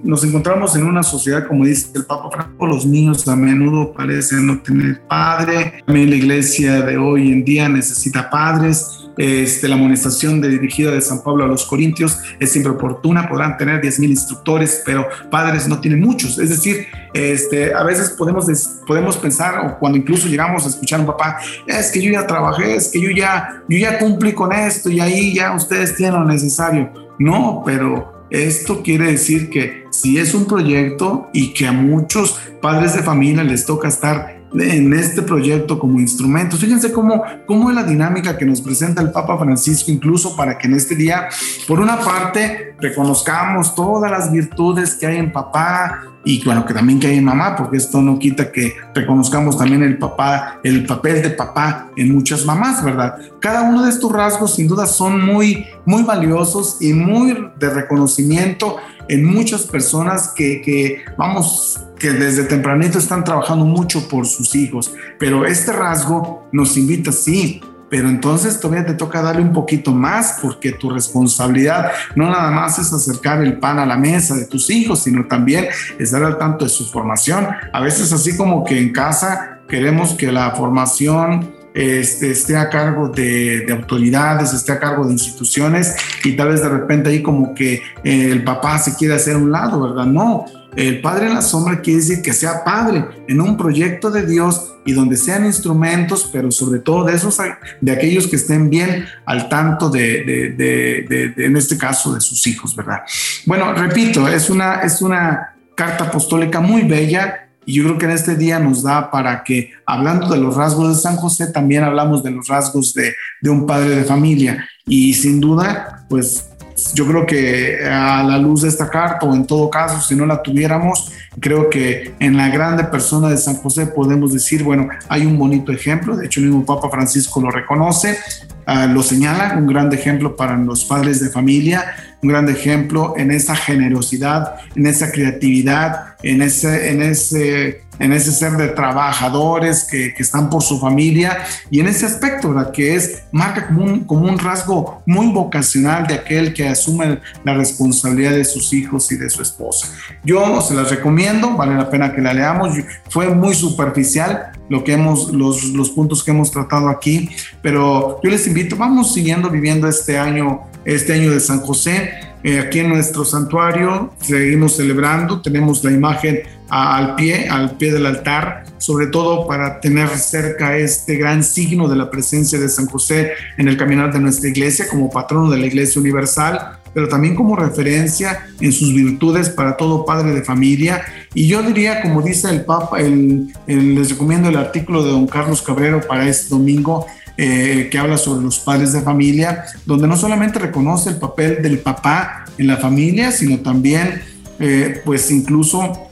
[0.04, 4.46] nos encontramos en una sociedad, como dice el Papa Franco, los niños a menudo parecen
[4.48, 10.41] no tener padre, también la iglesia de hoy en día necesita padres, este, la amonestación
[10.41, 14.82] de, dirigida de San Pablo a los Corintios es siempre oportuna, podrán tener 10.000 instructores,
[14.86, 16.38] pero padres no tienen muchos.
[16.39, 18.45] Es decir, este, a veces podemos,
[18.86, 22.27] podemos pensar, o cuando incluso llegamos a escuchar a un papá, es que yo ya
[22.27, 26.19] trabajé, es que yo ya, yo ya cumplí con esto y ahí ya ustedes tienen
[26.19, 26.91] lo necesario.
[27.19, 32.95] No, pero esto quiere decir que si es un proyecto y que a muchos padres
[32.95, 36.58] de familia les toca estar en este proyecto como instrumento.
[36.58, 40.68] Fíjense cómo, cómo es la dinámica que nos presenta el Papa Francisco, incluso para que
[40.68, 41.28] en este día,
[41.68, 47.00] por una parte, reconozcamos todas las virtudes que hay en papá y bueno, que también
[47.00, 51.22] que hay en mamá, porque esto no quita que reconozcamos también el papá, el papel
[51.22, 53.18] de papá en muchas mamás, ¿verdad?
[53.40, 58.76] Cada uno de estos rasgos sin duda son muy, muy valiosos y muy de reconocimiento
[59.08, 64.94] en muchas personas que, que, vamos, que desde tempranito están trabajando mucho por sus hijos.
[65.20, 70.40] Pero este rasgo nos invita, sí, pero entonces todavía te toca darle un poquito más
[70.42, 74.70] porque tu responsabilidad no nada más es acercar el pan a la mesa de tus
[74.70, 77.48] hijos, sino también estar al tanto de su formación.
[77.72, 83.10] A veces así como que en casa queremos que la formación este, esté a cargo
[83.10, 87.76] de, autoridades, esté a cargo de instituciones y tal vez de repente ahí como que
[88.04, 90.06] eh, el papá se quiere hacer un lado, ¿verdad?
[90.06, 90.46] No,
[90.78, 94.76] el padre en la sombra quiere decir que sea padre en un proyecto de Dios
[94.86, 97.36] y donde sean instrumentos, pero sobre todo de esos,
[97.82, 103.00] de aquellos que estén bien al tanto de, en este caso, de sus hijos, ¿verdad?
[103.48, 108.12] Bueno, repito, es una, es una carta apostólica muy bella y yo creo que en
[108.12, 112.22] este día nos da para que, hablando de los rasgos de San José, también hablamos
[112.22, 114.70] de los rasgos de, de un padre de familia.
[114.86, 116.52] Y sin duda, pues
[116.94, 120.26] yo creo que a la luz de esta carta, o en todo caso, si no
[120.26, 125.26] la tuviéramos, creo que en la grande persona de San José podemos decir, bueno, hay
[125.26, 128.18] un bonito ejemplo, de hecho el mismo Papa Francisco lo reconoce,
[128.66, 131.86] ah, lo señala, un gran ejemplo para los padres de familia,
[132.22, 138.32] un gran ejemplo en esa generosidad, en esa creatividad, en ese, en ese en ese
[138.32, 141.38] ser de trabajadores que, que están por su familia
[141.70, 142.72] y en ese aspecto, ¿verdad?
[142.72, 147.54] que es, marca como un, como un rasgo muy vocacional de aquel que asume la
[147.54, 149.88] responsabilidad de sus hijos y de su esposa.
[150.24, 152.76] Yo se las recomiendo, vale la pena que la leamos,
[153.10, 157.30] fue muy superficial lo que hemos, los, los puntos que hemos tratado aquí,
[157.62, 162.60] pero yo les invito, vamos siguiendo viviendo este año, este año de San José, eh,
[162.60, 168.66] aquí en nuestro santuario seguimos celebrando, tenemos la imagen al pie, al pie del altar,
[168.78, 173.68] sobre todo para tener cerca este gran signo de la presencia de San José en
[173.68, 178.48] el caminar de nuestra iglesia como patrono de la Iglesia Universal, pero también como referencia
[178.60, 181.02] en sus virtudes para todo padre de familia.
[181.34, 186.02] Y yo diría, como dice el Papa, les recomiendo el artículo de don Carlos Cabrero
[186.02, 187.06] para este domingo,
[187.38, 191.78] eh, que habla sobre los padres de familia, donde no solamente reconoce el papel del
[191.78, 194.24] papá en la familia, sino también,
[194.60, 196.08] eh, pues incluso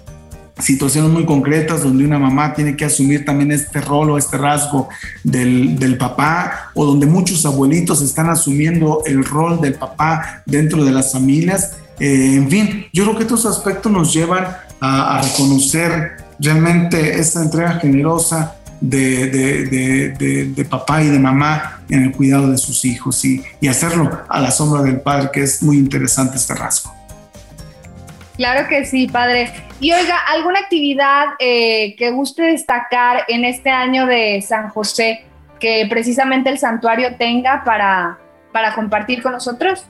[0.60, 4.88] situaciones muy concretas donde una mamá tiene que asumir también este rol o este rasgo
[5.24, 10.92] del, del, papá o donde muchos abuelitos están asumiendo el rol del papá dentro de
[10.92, 11.78] las familias.
[12.00, 14.46] Eh, en fin, yo creo que estos aspectos nos llevan
[14.80, 18.58] a, a reconocer realmente esta entrega generosa
[18.90, 19.28] de,
[20.18, 24.24] de, de, papá y de mamá en el cuidado de sus hijos y, y, hacerlo
[24.28, 26.94] a la sombra del padre, que es muy interesante este rasgo.
[28.38, 29.52] Claro que sí, padre.
[29.80, 35.26] Y oiga, ¿alguna actividad eh, que guste destacar en este año de San José
[35.60, 38.18] que precisamente el santuario tenga para,
[38.52, 39.86] para compartir con nosotros?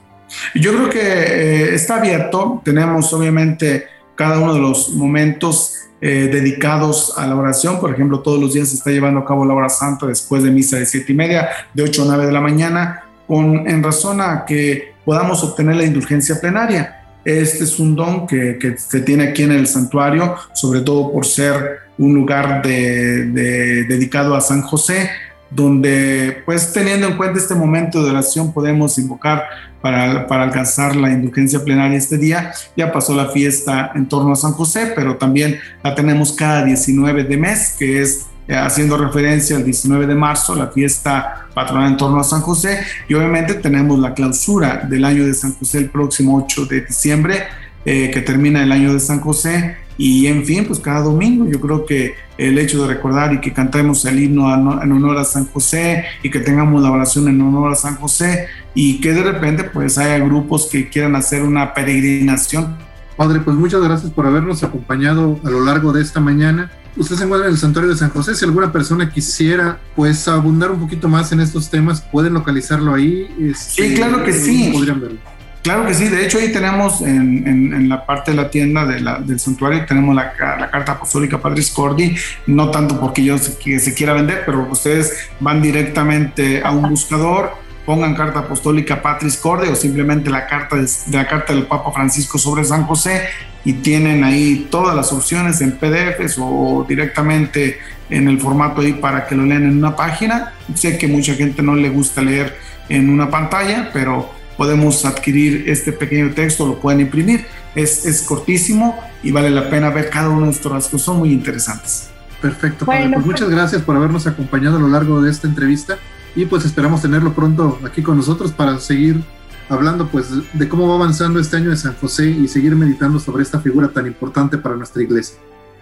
[0.54, 2.62] Yo creo que eh, está abierto.
[2.64, 7.80] Tenemos obviamente cada uno de los momentos eh, dedicados a la oración.
[7.80, 10.50] Por ejemplo, todos los días se está llevando a cabo la hora santa después de
[10.50, 14.20] misa de siete y media, de 8 a 9 de la mañana, con, en razón
[14.20, 17.02] a que podamos obtener la indulgencia plenaria.
[17.24, 21.26] Este es un don que, que se tiene aquí en el santuario, sobre todo por
[21.26, 25.10] ser un lugar de, de, dedicado a San José,
[25.50, 29.44] donde pues teniendo en cuenta este momento de oración podemos invocar
[29.80, 32.52] para, para, alcanzar la indulgencia plenaria este día.
[32.76, 37.24] Ya pasó la fiesta en torno a San José, pero también la tenemos cada 19
[37.24, 41.96] de mes, que es eh, haciendo referencia al 19 de marzo, la fiesta patronal en
[41.96, 45.90] torno a San José, y obviamente tenemos la clausura del año de San José el
[45.90, 47.42] próximo 8 de diciembre,
[47.84, 51.60] eh, que termina el año de San José, y en fin, pues cada domingo yo
[51.60, 55.46] creo que el hecho de recordar y que cantemos el himno en honor a San
[55.46, 59.64] José y que tengamos la oración en honor a San José y que de repente
[59.64, 62.76] pues haya grupos que quieran hacer una peregrinación.
[63.16, 66.70] Padre, pues muchas gracias por habernos acompañado a lo largo de esta mañana.
[66.98, 68.34] Usted se encuentra en el santuario de San José.
[68.34, 73.26] Si alguna persona quisiera pues abundar un poquito más en estos temas, pueden localizarlo ahí.
[73.40, 74.70] Este, sí, claro que sí.
[74.72, 75.35] Podrían verlo.
[75.66, 78.86] Claro que sí, de hecho ahí tenemos en, en, en la parte de la tienda
[78.86, 82.14] de la, del santuario, tenemos la, la, carta apostólica Padre Cordi,
[82.46, 86.88] no tanto porque yo se, que se quiera vender, pero ustedes van directamente a un
[86.88, 87.50] buscador,
[87.84, 91.90] pongan carta apostólica Patris Cordi o simplemente la carta de, de, la carta del Papa
[91.90, 93.22] Francisco sobre San José
[93.64, 99.26] y tienen ahí todas las opciones en PDFs o directamente en el formato ahí para
[99.26, 100.52] que lo lean en una página.
[100.74, 102.56] Sé que mucha gente no le gusta leer
[102.88, 107.46] en una pantalla, pero podemos adquirir este pequeño texto, lo pueden imprimir.
[107.74, 111.32] Es, es cortísimo y vale la pena ver cada uno de estos rasgos, son muy
[111.32, 112.10] interesantes.
[112.40, 115.98] Perfecto, bueno, pues muchas gracias por habernos acompañado a lo largo de esta entrevista
[116.34, 119.22] y pues esperamos tenerlo pronto aquí con nosotros para seguir
[119.68, 123.42] hablando pues de cómo va avanzando este año de San José y seguir meditando sobre
[123.42, 125.36] esta figura tan importante para nuestra iglesia.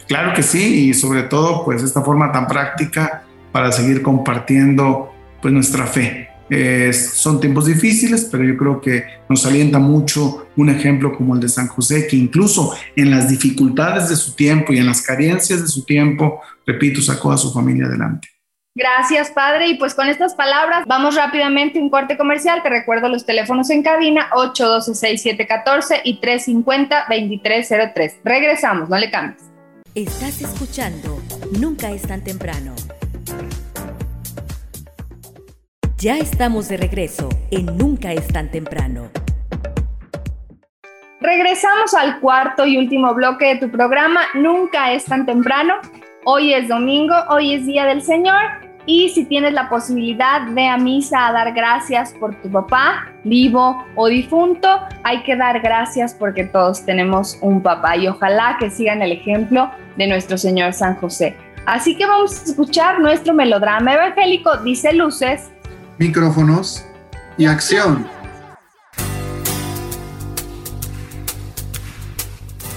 [0.07, 5.13] Claro que sí y sobre todo pues esta forma tan práctica para seguir compartiendo
[5.43, 6.29] pues nuestra fe.
[6.51, 11.41] Eh, son tiempos difíciles, pero yo creo que nos alienta mucho un ejemplo como el
[11.41, 15.63] de San José, que incluso en las dificultades de su tiempo y en las carencias
[15.63, 18.29] de su tiempo, repito, sacó a su familia adelante.
[18.77, 19.69] Gracias, padre.
[19.69, 22.61] Y pues con estas palabras vamos rápidamente a un corte comercial.
[22.63, 28.15] Te recuerdo los teléfonos en cabina 812-6714 y 350-2303.
[28.25, 29.45] Regresamos, no le cambies.
[29.95, 31.23] Estás escuchando
[31.53, 32.75] Nunca es tan temprano.
[36.05, 39.09] Ya estamos de regreso en Nunca es tan temprano.
[41.19, 45.77] Regresamos al cuarto y último bloque de tu programa, Nunca es tan temprano.
[46.27, 48.43] Hoy es domingo, hoy es Día del Señor
[48.85, 53.83] y si tienes la posibilidad, ve a misa a dar gracias por tu papá, vivo
[53.95, 54.69] o difunto.
[55.05, 59.71] Hay que dar gracias porque todos tenemos un papá y ojalá que sigan el ejemplo
[59.97, 61.35] de nuestro Señor San José.
[61.65, 65.51] Así que vamos a escuchar nuestro melodrama evangélico, dice Luces,
[65.99, 66.85] micrófonos
[67.39, 68.09] y acción.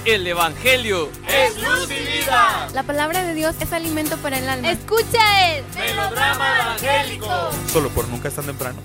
[0.04, 2.68] El Evangelio es luz y vida.
[2.72, 4.70] La palabra de Dios es alimento para el alma.
[4.70, 7.26] Escucha el melodrama evangélico.
[7.66, 8.78] Solo por nunca es tan temprano.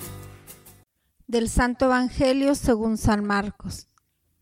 [1.27, 3.88] Del Santo Evangelio según San Marcos,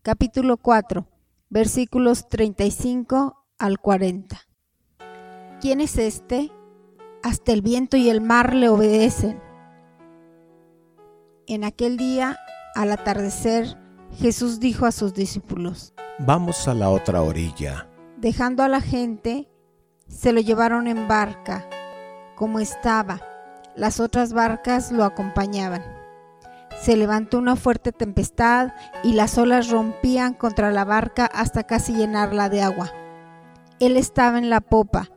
[0.02, 1.06] capítulo 4,
[1.50, 4.40] versículos 35 al 40.
[5.60, 6.50] ¿Quién es este?
[7.22, 9.51] Hasta el viento y el mar le obedecen.
[11.48, 12.38] En aquel día,
[12.76, 13.76] al atardecer,
[14.16, 17.88] Jesús dijo a sus discípulos, Vamos a la otra orilla.
[18.16, 19.50] Dejando a la gente,
[20.06, 21.68] se lo llevaron en barca,
[22.36, 23.20] como estaba.
[23.74, 25.82] Las otras barcas lo acompañaban.
[26.80, 28.68] Se levantó una fuerte tempestad
[29.02, 32.92] y las olas rompían contra la barca hasta casi llenarla de agua.
[33.80, 35.10] Él estaba en la popa,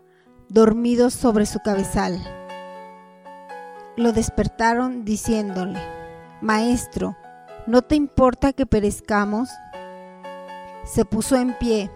[0.49, 2.19] dormido sobre su cabezal.
[3.95, 5.94] Lo despertaron diciéndole,
[6.45, 7.17] Maestro,
[7.65, 9.49] ¿no te importa que perezcamos?
[10.83, 11.89] Se puso en pie,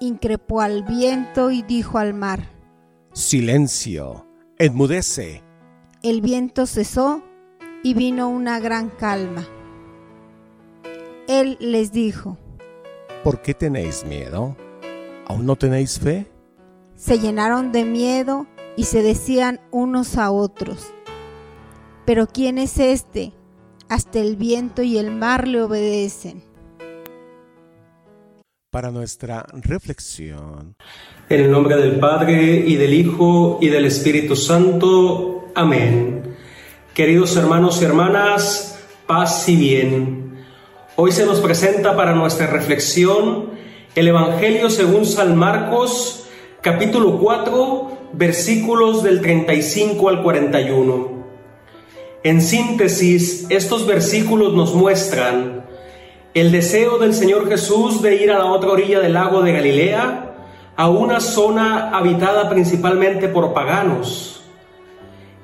[0.00, 2.48] increpó al viento y dijo al mar,
[3.12, 4.26] Silencio,
[4.58, 5.42] enmudece.
[6.02, 7.22] El viento cesó
[7.82, 9.46] y vino una gran calma.
[11.28, 12.38] Él les dijo,
[13.22, 14.56] ¿Por qué tenéis miedo?
[15.26, 16.26] ¿Aún no tenéis fe?
[16.96, 18.46] Se llenaron de miedo
[18.78, 20.94] y se decían unos a otros,
[22.06, 23.34] ¿pero quién es este?
[23.88, 26.42] Hasta el viento y el mar le obedecen.
[28.70, 30.74] Para nuestra reflexión.
[31.28, 35.46] En el nombre del Padre y del Hijo y del Espíritu Santo.
[35.54, 36.34] Amén.
[36.92, 40.44] Queridos hermanos y hermanas, paz y bien.
[40.96, 43.50] Hoy se nos presenta para nuestra reflexión
[43.94, 46.26] el Evangelio según San Marcos,
[46.60, 51.13] capítulo 4, versículos del 35 al 41.
[52.24, 55.66] En síntesis, estos versículos nos muestran
[56.32, 60.34] el deseo del Señor Jesús de ir a la otra orilla del lago de Galilea,
[60.74, 64.42] a una zona habitada principalmente por paganos,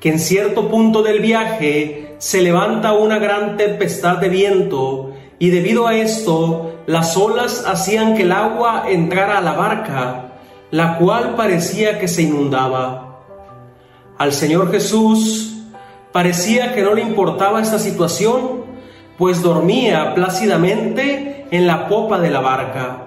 [0.01, 5.87] que en cierto punto del viaje se levanta una gran tempestad de viento y debido
[5.87, 10.33] a esto las olas hacían que el agua entrara a la barca,
[10.71, 13.21] la cual parecía que se inundaba.
[14.17, 15.60] Al Señor Jesús
[16.13, 18.65] parecía que no le importaba esta situación,
[19.19, 23.05] pues dormía plácidamente en la popa de la barca.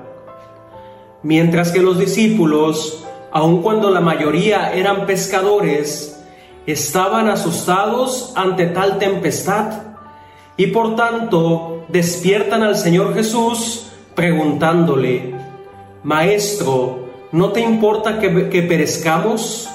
[1.23, 6.21] Mientras que los discípulos, aun cuando la mayoría eran pescadores,
[6.65, 9.81] estaban asustados ante tal tempestad
[10.55, 15.33] y por tanto despiertan al Señor Jesús preguntándole,
[16.03, 19.69] Maestro, ¿no te importa que, que perezcamos?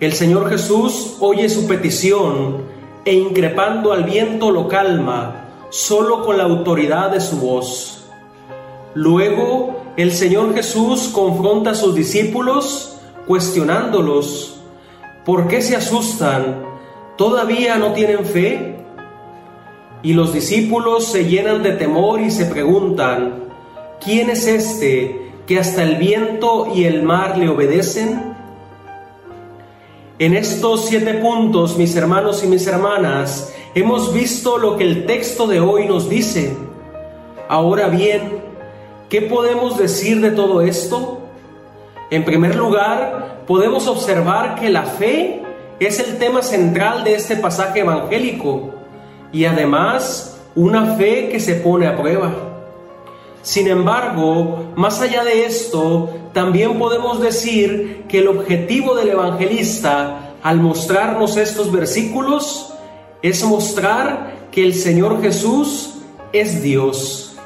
[0.00, 2.62] El Señor Jesús oye su petición
[3.04, 8.06] e increpando al viento lo calma, solo con la autoridad de su voz.
[8.94, 14.58] Luego el Señor Jesús confronta a sus discípulos, cuestionándolos,
[15.26, 16.64] ¿por qué se asustan?
[17.18, 18.76] ¿Todavía no tienen fe?
[20.02, 23.34] Y los discípulos se llenan de temor y se preguntan,
[24.02, 28.29] ¿quién es este que hasta el viento y el mar le obedecen?
[30.20, 35.46] En estos siete puntos, mis hermanos y mis hermanas, hemos visto lo que el texto
[35.46, 36.54] de hoy nos dice.
[37.48, 38.42] Ahora bien,
[39.08, 41.22] ¿qué podemos decir de todo esto?
[42.10, 45.40] En primer lugar, podemos observar que la fe
[45.78, 48.74] es el tema central de este pasaje evangélico
[49.32, 52.49] y además una fe que se pone a prueba.
[53.42, 60.60] Sin embargo, más allá de esto, también podemos decir que el objetivo del evangelista al
[60.60, 62.74] mostrarnos estos versículos
[63.22, 65.94] es mostrar que el Señor Jesús
[66.32, 67.36] es Dios.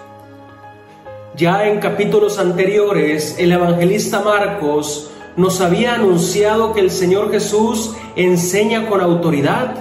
[1.36, 8.88] Ya en capítulos anteriores, el evangelista Marcos nos había anunciado que el Señor Jesús enseña
[8.88, 9.74] con autoridad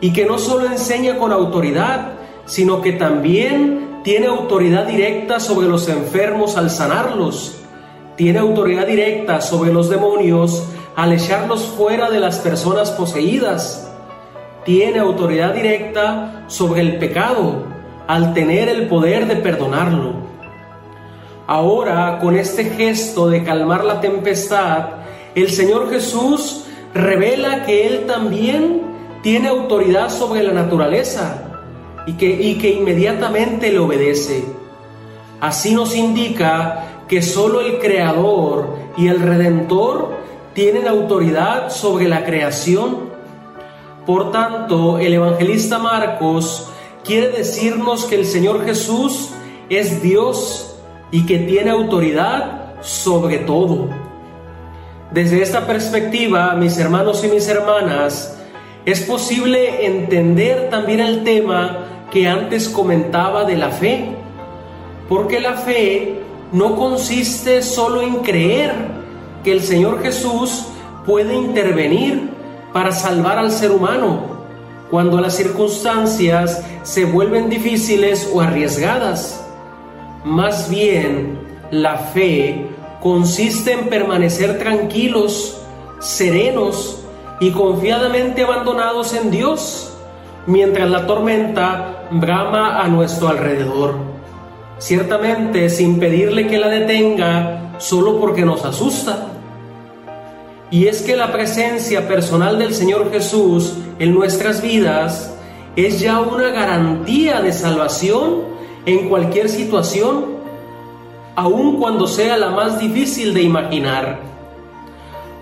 [0.00, 2.12] y que no solo enseña con autoridad,
[2.46, 7.60] sino que también tiene autoridad directa sobre los enfermos al sanarlos,
[8.16, 10.64] tiene autoridad directa sobre los demonios
[10.96, 13.90] al echarlos fuera de las personas poseídas,
[14.64, 17.64] tiene autoridad directa sobre el pecado
[18.06, 20.14] al tener el poder de perdonarlo.
[21.46, 24.88] Ahora, con este gesto de calmar la tempestad,
[25.34, 28.82] el Señor Jesús revela que Él también
[29.22, 31.49] tiene autoridad sobre la naturaleza
[32.06, 34.44] y que, y que inmediatamente le obedece.
[35.40, 40.16] Así nos indica que solo el Creador y el Redentor
[40.54, 43.10] tienen autoridad sobre la creación.
[44.06, 46.68] Por tanto, el evangelista Marcos
[47.04, 49.30] quiere decirnos que el Señor Jesús
[49.68, 50.76] es Dios
[51.10, 53.88] y que tiene autoridad sobre todo.
[55.10, 58.38] Desde esta perspectiva, mis hermanos y mis hermanas,
[58.86, 64.16] es posible entender también el tema que antes comentaba de la fe,
[65.08, 66.20] porque la fe
[66.52, 68.72] no consiste solo en creer
[69.44, 70.66] que el Señor Jesús
[71.06, 72.30] puede intervenir
[72.72, 74.40] para salvar al ser humano
[74.90, 79.44] cuando las circunstancias se vuelven difíciles o arriesgadas.
[80.24, 81.38] Más bien,
[81.70, 82.66] la fe
[83.00, 85.60] consiste en permanecer tranquilos,
[86.00, 86.99] serenos
[87.40, 89.96] y confiadamente abandonados en Dios,
[90.46, 93.94] mientras la tormenta brama a nuestro alrededor.
[94.78, 99.26] Ciertamente sin pedirle que la detenga solo porque nos asusta.
[100.70, 105.34] Y es que la presencia personal del Señor Jesús en nuestras vidas
[105.76, 108.42] es ya una garantía de salvación
[108.86, 110.26] en cualquier situación,
[111.36, 114.20] aun cuando sea la más difícil de imaginar.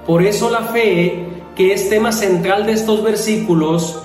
[0.07, 1.28] Por eso la fe,
[1.59, 3.99] que es tema central de estos versículos,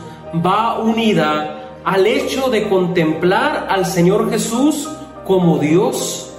[0.44, 4.90] va unida al hecho de contemplar al Señor Jesús
[5.24, 6.32] como Dios.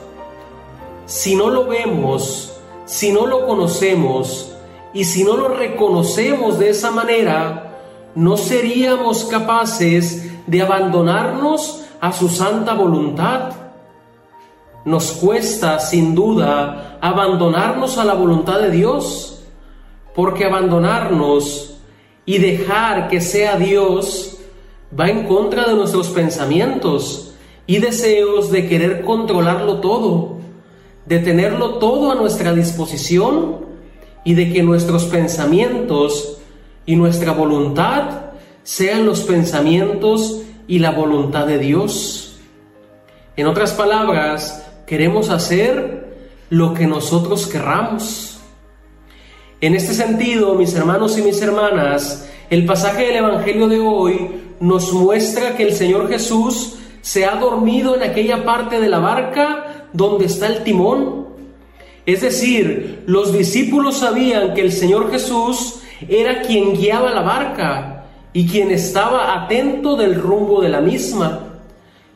[1.06, 2.52] Si no lo vemos,
[2.84, 4.50] si no lo conocemos,
[4.92, 7.76] y si no lo reconocemos de esa manera,
[8.16, 13.52] no seríamos capaces de abandonarnos a su santa voluntad.
[14.84, 19.33] Nos cuesta, sin duda, abandonarnos a la voluntad de Dios,
[20.14, 21.78] porque abandonarnos
[22.26, 24.38] y dejar que sea Dios
[24.98, 27.34] va en contra de nuestros pensamientos
[27.66, 30.38] y deseos de querer controlarlo todo,
[31.06, 33.64] de tenerlo todo a nuestra disposición
[34.24, 36.38] y de que nuestros pensamientos
[36.86, 42.36] y nuestra voluntad sean los pensamientos y la voluntad de Dios.
[43.36, 46.16] En otras palabras, queremos hacer
[46.50, 48.33] lo que nosotros querramos.
[49.64, 54.92] En este sentido, mis hermanos y mis hermanas, el pasaje del Evangelio de hoy nos
[54.92, 60.26] muestra que el Señor Jesús se ha dormido en aquella parte de la barca donde
[60.26, 61.24] está el timón
[62.06, 68.04] es decir, los discípulos sabían que el Señor Jesús era quien guiaba la barca
[68.34, 71.40] y quien estaba atento del rumbo de la misma.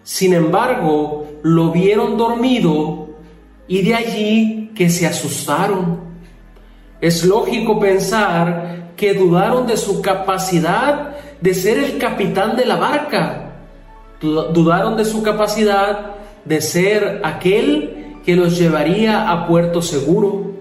[0.04, 3.08] Sin embargo, lo vieron dormido
[3.66, 6.07] y de allí que se asustaron.
[7.00, 13.52] Es lógico pensar que dudaron de su capacidad de ser el capitán de la barca.
[14.20, 20.52] Dudaron de su capacidad de ser aquel que los llevaría a puerto seguro.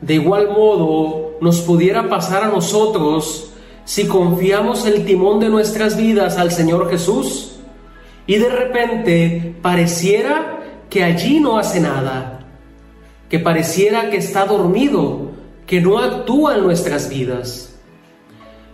[0.00, 3.52] De igual modo, nos pudiera pasar a nosotros
[3.84, 7.56] si confiamos el timón de nuestras vidas al Señor Jesús
[8.26, 12.39] y de repente pareciera que allí no hace nada,
[13.30, 15.30] que pareciera que está dormido,
[15.66, 17.76] que no actúa en nuestras vidas.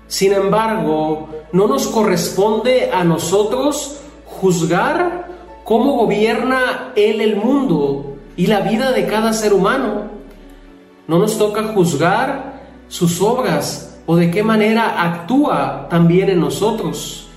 [0.09, 5.29] Sin embargo, no nos corresponde a nosotros juzgar
[5.63, 10.05] cómo gobierna Él el mundo y la vida de cada ser humano.
[11.07, 17.29] No nos toca juzgar sus obras o de qué manera actúa también en nosotros.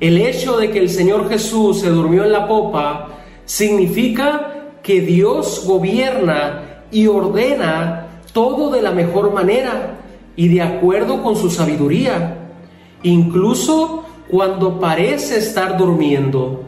[0.00, 3.08] El hecho de que el Señor Jesús se durmió en la popa
[3.44, 4.51] significa
[4.82, 9.98] que Dios gobierna y ordena todo de la mejor manera
[10.36, 12.38] y de acuerdo con su sabiduría,
[13.02, 16.64] incluso cuando parece estar durmiendo.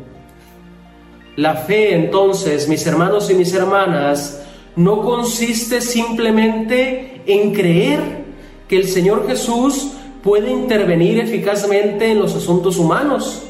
[1.36, 4.42] La fe entonces, mis hermanos y mis hermanas,
[4.76, 8.24] no consiste simplemente en creer
[8.68, 9.92] que el Señor Jesús
[10.22, 13.42] puede intervenir eficazmente en los asuntos humanos,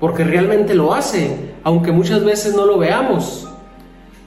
[0.00, 3.47] porque realmente lo hace, aunque muchas veces no lo veamos,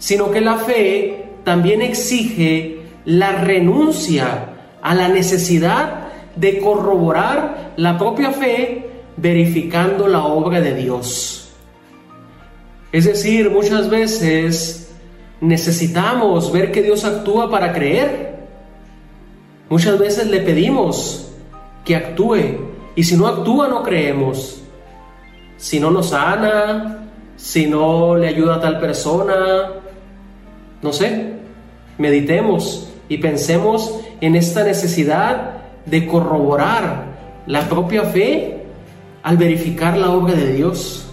[0.02, 4.48] sino que la fe también exige la renuncia
[4.82, 11.52] a la necesidad de corroborar la propia fe verificando la obra de Dios.
[12.92, 14.92] Es decir, muchas veces
[15.40, 18.40] necesitamos ver que Dios actúa para creer.
[19.70, 21.32] Muchas veces le pedimos
[21.86, 24.64] que actúe y si no actúa no creemos.
[25.58, 29.81] Si no nos sana, si no le ayuda a tal persona,
[30.82, 31.34] no sé,
[31.98, 37.06] meditemos y pensemos en esta necesidad de corroborar
[37.48, 38.64] la propia fe
[39.24, 41.08] al verificar la obra de Dios.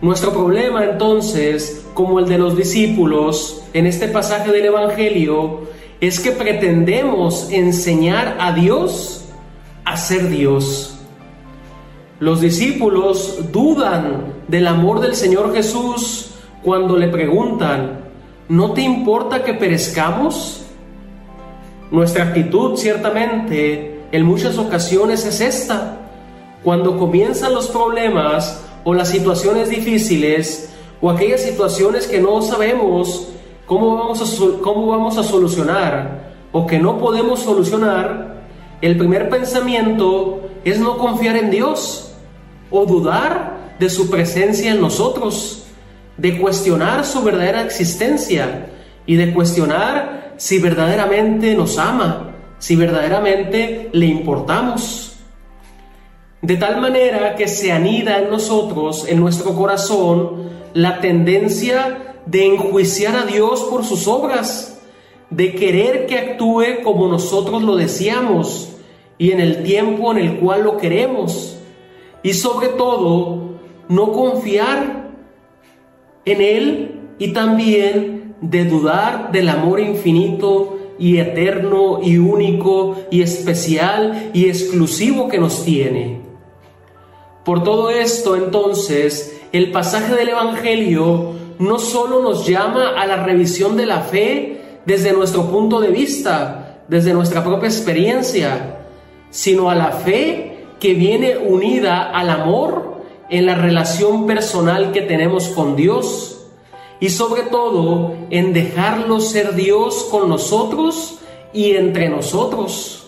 [0.00, 5.62] Nuestro problema entonces, como el de los discípulos en este pasaje del Evangelio,
[6.00, 9.24] es que pretendemos enseñar a Dios
[9.84, 10.98] a ser Dios.
[12.20, 17.97] Los discípulos dudan del amor del Señor Jesús cuando le preguntan,
[18.48, 20.64] ¿no te importa que perezcamos?
[21.90, 25.98] Nuestra actitud ciertamente en muchas ocasiones es esta.
[26.64, 30.70] Cuando comienzan los problemas o las situaciones difíciles
[31.00, 33.28] o aquellas situaciones que no sabemos
[33.66, 38.38] cómo vamos a, cómo vamos a solucionar o que no podemos solucionar,
[38.80, 42.12] el primer pensamiento es no confiar en Dios
[42.70, 45.67] o dudar de su presencia en nosotros,
[46.18, 48.66] de cuestionar su verdadera existencia
[49.06, 55.16] y de cuestionar si verdaderamente nos ama, si verdaderamente le importamos.
[56.42, 63.16] De tal manera que se anida en nosotros, en nuestro corazón, la tendencia de enjuiciar
[63.16, 64.80] a Dios por sus obras,
[65.30, 68.76] de querer que actúe como nosotros lo deseamos
[69.18, 71.56] y en el tiempo en el cual lo queremos.
[72.22, 73.54] Y sobre todo,
[73.88, 74.97] no confiar
[76.28, 84.30] en Él y también de dudar del amor infinito y eterno y único y especial
[84.32, 86.20] y exclusivo que nos tiene.
[87.44, 93.76] Por todo esto, entonces, el pasaje del Evangelio no solo nos llama a la revisión
[93.76, 98.78] de la fe desde nuestro punto de vista, desde nuestra propia experiencia,
[99.30, 102.87] sino a la fe que viene unida al amor
[103.30, 106.46] en la relación personal que tenemos con Dios
[107.00, 111.18] y sobre todo en dejarlo ser Dios con nosotros
[111.52, 113.06] y entre nosotros.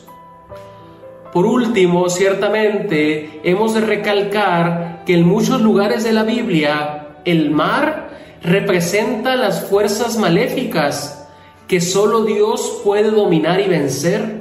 [1.32, 8.10] Por último, ciertamente hemos de recalcar que en muchos lugares de la Biblia el mar
[8.42, 11.28] representa las fuerzas maléficas
[11.68, 14.40] que solo Dios puede dominar y vencer.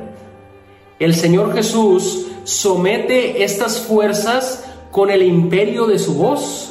[0.97, 6.69] El Señor Jesús somete estas fuerzas con el imperio de su voz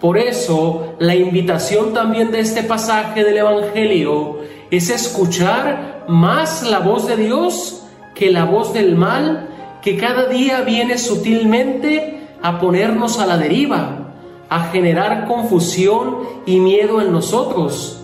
[0.00, 4.38] por eso, la invitación también de este pasaje del Evangelio
[4.70, 7.82] es escuchar más la voz de Dios
[8.14, 9.48] que la voz del mal
[9.82, 14.14] que cada día viene sutilmente a ponernos a la deriva,
[14.48, 18.02] a generar confusión y miedo en nosotros,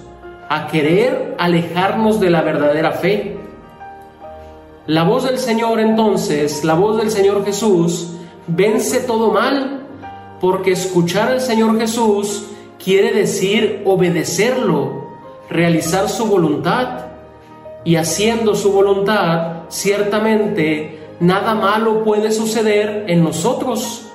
[0.50, 3.38] a querer alejarnos de la verdadera fe.
[4.86, 8.15] La voz del Señor entonces, la voz del Señor Jesús,
[8.46, 9.86] vence todo mal
[10.40, 12.46] porque escuchar al Señor Jesús
[12.82, 15.06] quiere decir obedecerlo,
[15.50, 17.06] realizar su voluntad.
[17.84, 24.08] Y haciendo su voluntad, ciertamente nada malo puede suceder en nosotros,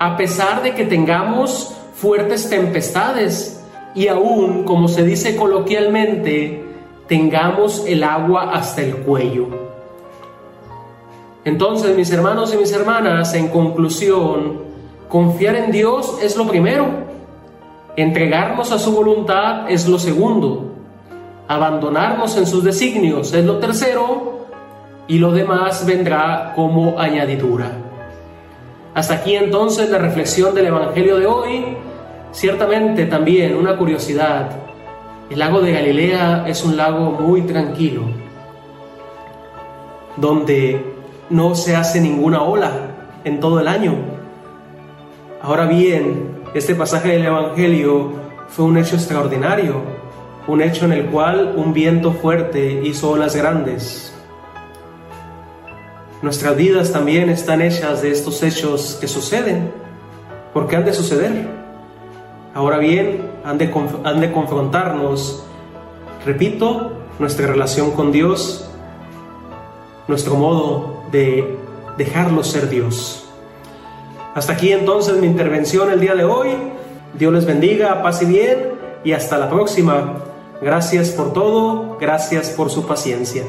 [0.00, 3.62] a pesar de que tengamos fuertes tempestades
[3.94, 6.64] y aún, como se dice coloquialmente,
[7.06, 9.63] tengamos el agua hasta el cuello.
[11.44, 14.64] Entonces, mis hermanos y mis hermanas, en conclusión,
[15.14, 16.88] Confiar en Dios es lo primero.
[17.94, 20.72] Entregarnos a su voluntad es lo segundo.
[21.46, 24.46] Abandonarnos en sus designios es lo tercero.
[25.06, 27.70] Y lo demás vendrá como añadidura.
[28.94, 31.76] Hasta aquí entonces la reflexión del Evangelio de hoy.
[32.32, 34.50] Ciertamente también una curiosidad.
[35.30, 38.02] El lago de Galilea es un lago muy tranquilo,
[40.16, 40.93] donde
[41.30, 42.72] no se hace ninguna ola
[43.24, 44.14] en todo el año
[45.44, 48.12] Ahora bien, este pasaje del Evangelio
[48.48, 49.82] fue un hecho extraordinario,
[50.46, 54.14] un hecho en el cual un viento fuerte hizo olas grandes.
[56.22, 59.70] Nuestras vidas también están hechas de estos hechos que suceden,
[60.54, 61.46] porque han de suceder.
[62.54, 63.70] Ahora bien, han de,
[64.02, 65.44] han de confrontarnos,
[66.24, 68.66] repito, nuestra relación con Dios,
[70.08, 71.56] nuestro modo de
[71.96, 73.24] dejarlo ser Dios.
[74.34, 76.48] Hasta aquí entonces mi intervención el día de hoy.
[77.16, 78.72] Dios les bendiga, paz y bien
[79.04, 80.24] y hasta la próxima.
[80.60, 83.44] Gracias por todo, gracias por su paciencia.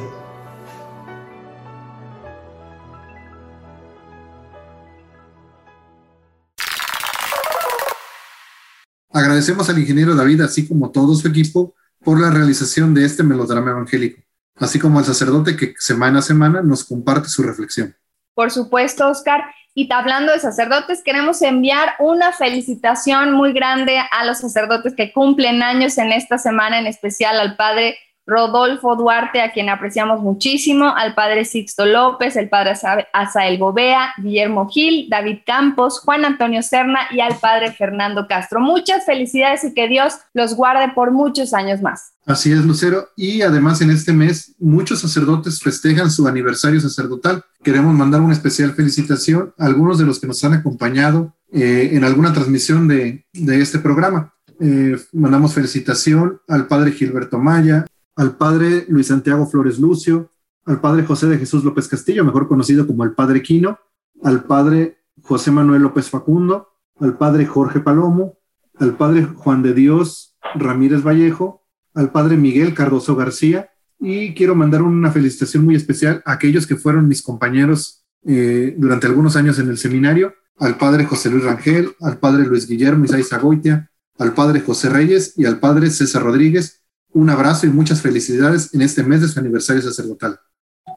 [9.11, 13.71] Agradecemos al ingeniero David, así como todo su equipo, por la realización de este melodrama
[13.71, 14.21] evangélico,
[14.55, 17.95] así como al sacerdote que semana a semana nos comparte su reflexión.
[18.33, 19.43] Por supuesto, Oscar.
[19.73, 25.61] Y hablando de sacerdotes, queremos enviar una felicitación muy grande a los sacerdotes que cumplen
[25.63, 27.97] años en esta semana, en especial al padre
[28.27, 32.73] Rodolfo Duarte, a quien apreciamos muchísimo, al padre Sixto López, el padre
[33.13, 38.59] Asael Bovea, Guillermo Gil, David Campos, Juan Antonio Serna y al padre Fernando Castro.
[38.59, 42.13] Muchas felicidades y que Dios los guarde por muchos años más.
[42.25, 43.09] Así es, Lucero.
[43.15, 47.43] Y además en este mes muchos sacerdotes festejan su aniversario sacerdotal.
[47.63, 52.03] Queremos mandar una especial felicitación a algunos de los que nos han acompañado eh, en
[52.03, 54.33] alguna transmisión de, de este programa.
[54.59, 57.85] eh, mandamos felicitación al padre Gilberto Maya,
[58.15, 60.31] al padre Luis Santiago Flores Lucio,
[60.65, 63.79] al padre José de Jesús López Castillo, mejor conocido como el padre Quino,
[64.23, 68.39] al padre José Manuel López Facundo, al padre Jorge Palomo,
[68.77, 71.63] al padre Juan de Dios Ramírez Vallejo,
[71.93, 76.75] al padre Miguel Cardoso García, y quiero mandar una felicitación muy especial a aquellos que
[76.75, 81.95] fueron mis compañeros eh, durante algunos años en el seminario, al padre José Luis Rangel,
[82.01, 86.84] al padre Luis Guillermo Isaiz Zagoitia, al padre José Reyes y al padre César Rodríguez.
[87.15, 90.37] Un abrazo y muchas felicidades en este mes de su aniversario sacerdotal.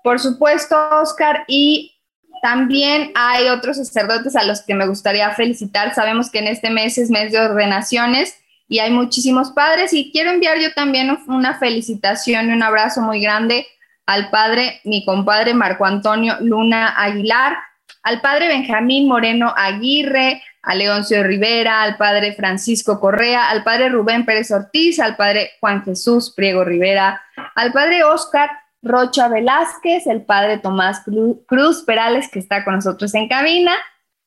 [0.02, 1.94] Por supuesto, Oscar, y
[2.42, 5.94] también hay otros sacerdotes a los que me gustaría felicitar.
[5.94, 8.34] Sabemos que en este mes es mes de ordenaciones
[8.66, 13.20] y hay muchísimos padres y quiero enviar yo también una felicitación y un abrazo muy
[13.20, 13.68] grande
[14.04, 17.58] al padre, mi compadre Marco Antonio Luna Aguilar,
[18.02, 24.26] al padre Benjamín Moreno Aguirre, a Leoncio Rivera, al padre Francisco Correa, al padre Rubén
[24.26, 27.22] Pérez Ortiz, al padre Juan Jesús Priego Rivera,
[27.54, 28.50] al padre Oscar
[28.82, 31.00] Rocha Velázquez, el padre Tomás
[31.46, 33.72] Cruz Perales, que está con nosotros en cabina,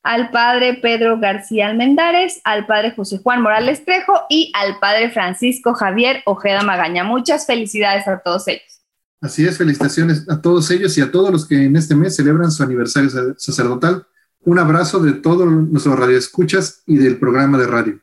[0.01, 5.75] al padre Pedro García Almendares, al padre José Juan Morales Trejo y al padre Francisco
[5.75, 7.03] Javier Ojeda Magaña.
[7.03, 8.81] Muchas felicidades a todos ellos.
[9.21, 12.51] Así es, felicitaciones a todos ellos y a todos los que en este mes celebran
[12.51, 14.07] su aniversario sacerdotal.
[14.43, 17.99] Un abrazo de todos nuestros radioescuchas y del programa de radio.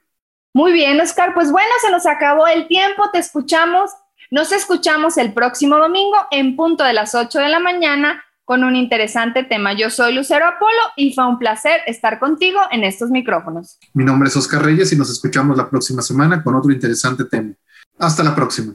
[0.55, 1.35] Muy bien, Oscar.
[1.35, 3.11] Pues bueno, se nos acabó el tiempo.
[3.13, 3.91] Te escuchamos
[4.31, 8.77] nos escuchamos el próximo domingo en punto de las 8 de la mañana con un
[8.77, 9.73] interesante tema.
[9.73, 13.79] Yo soy Lucero Apolo y fue un placer estar contigo en estos micrófonos.
[13.95, 17.55] Mi nombre es Oscar Reyes y nos escuchamos la próxima semana con otro interesante tema.
[17.99, 18.75] Hasta la próxima.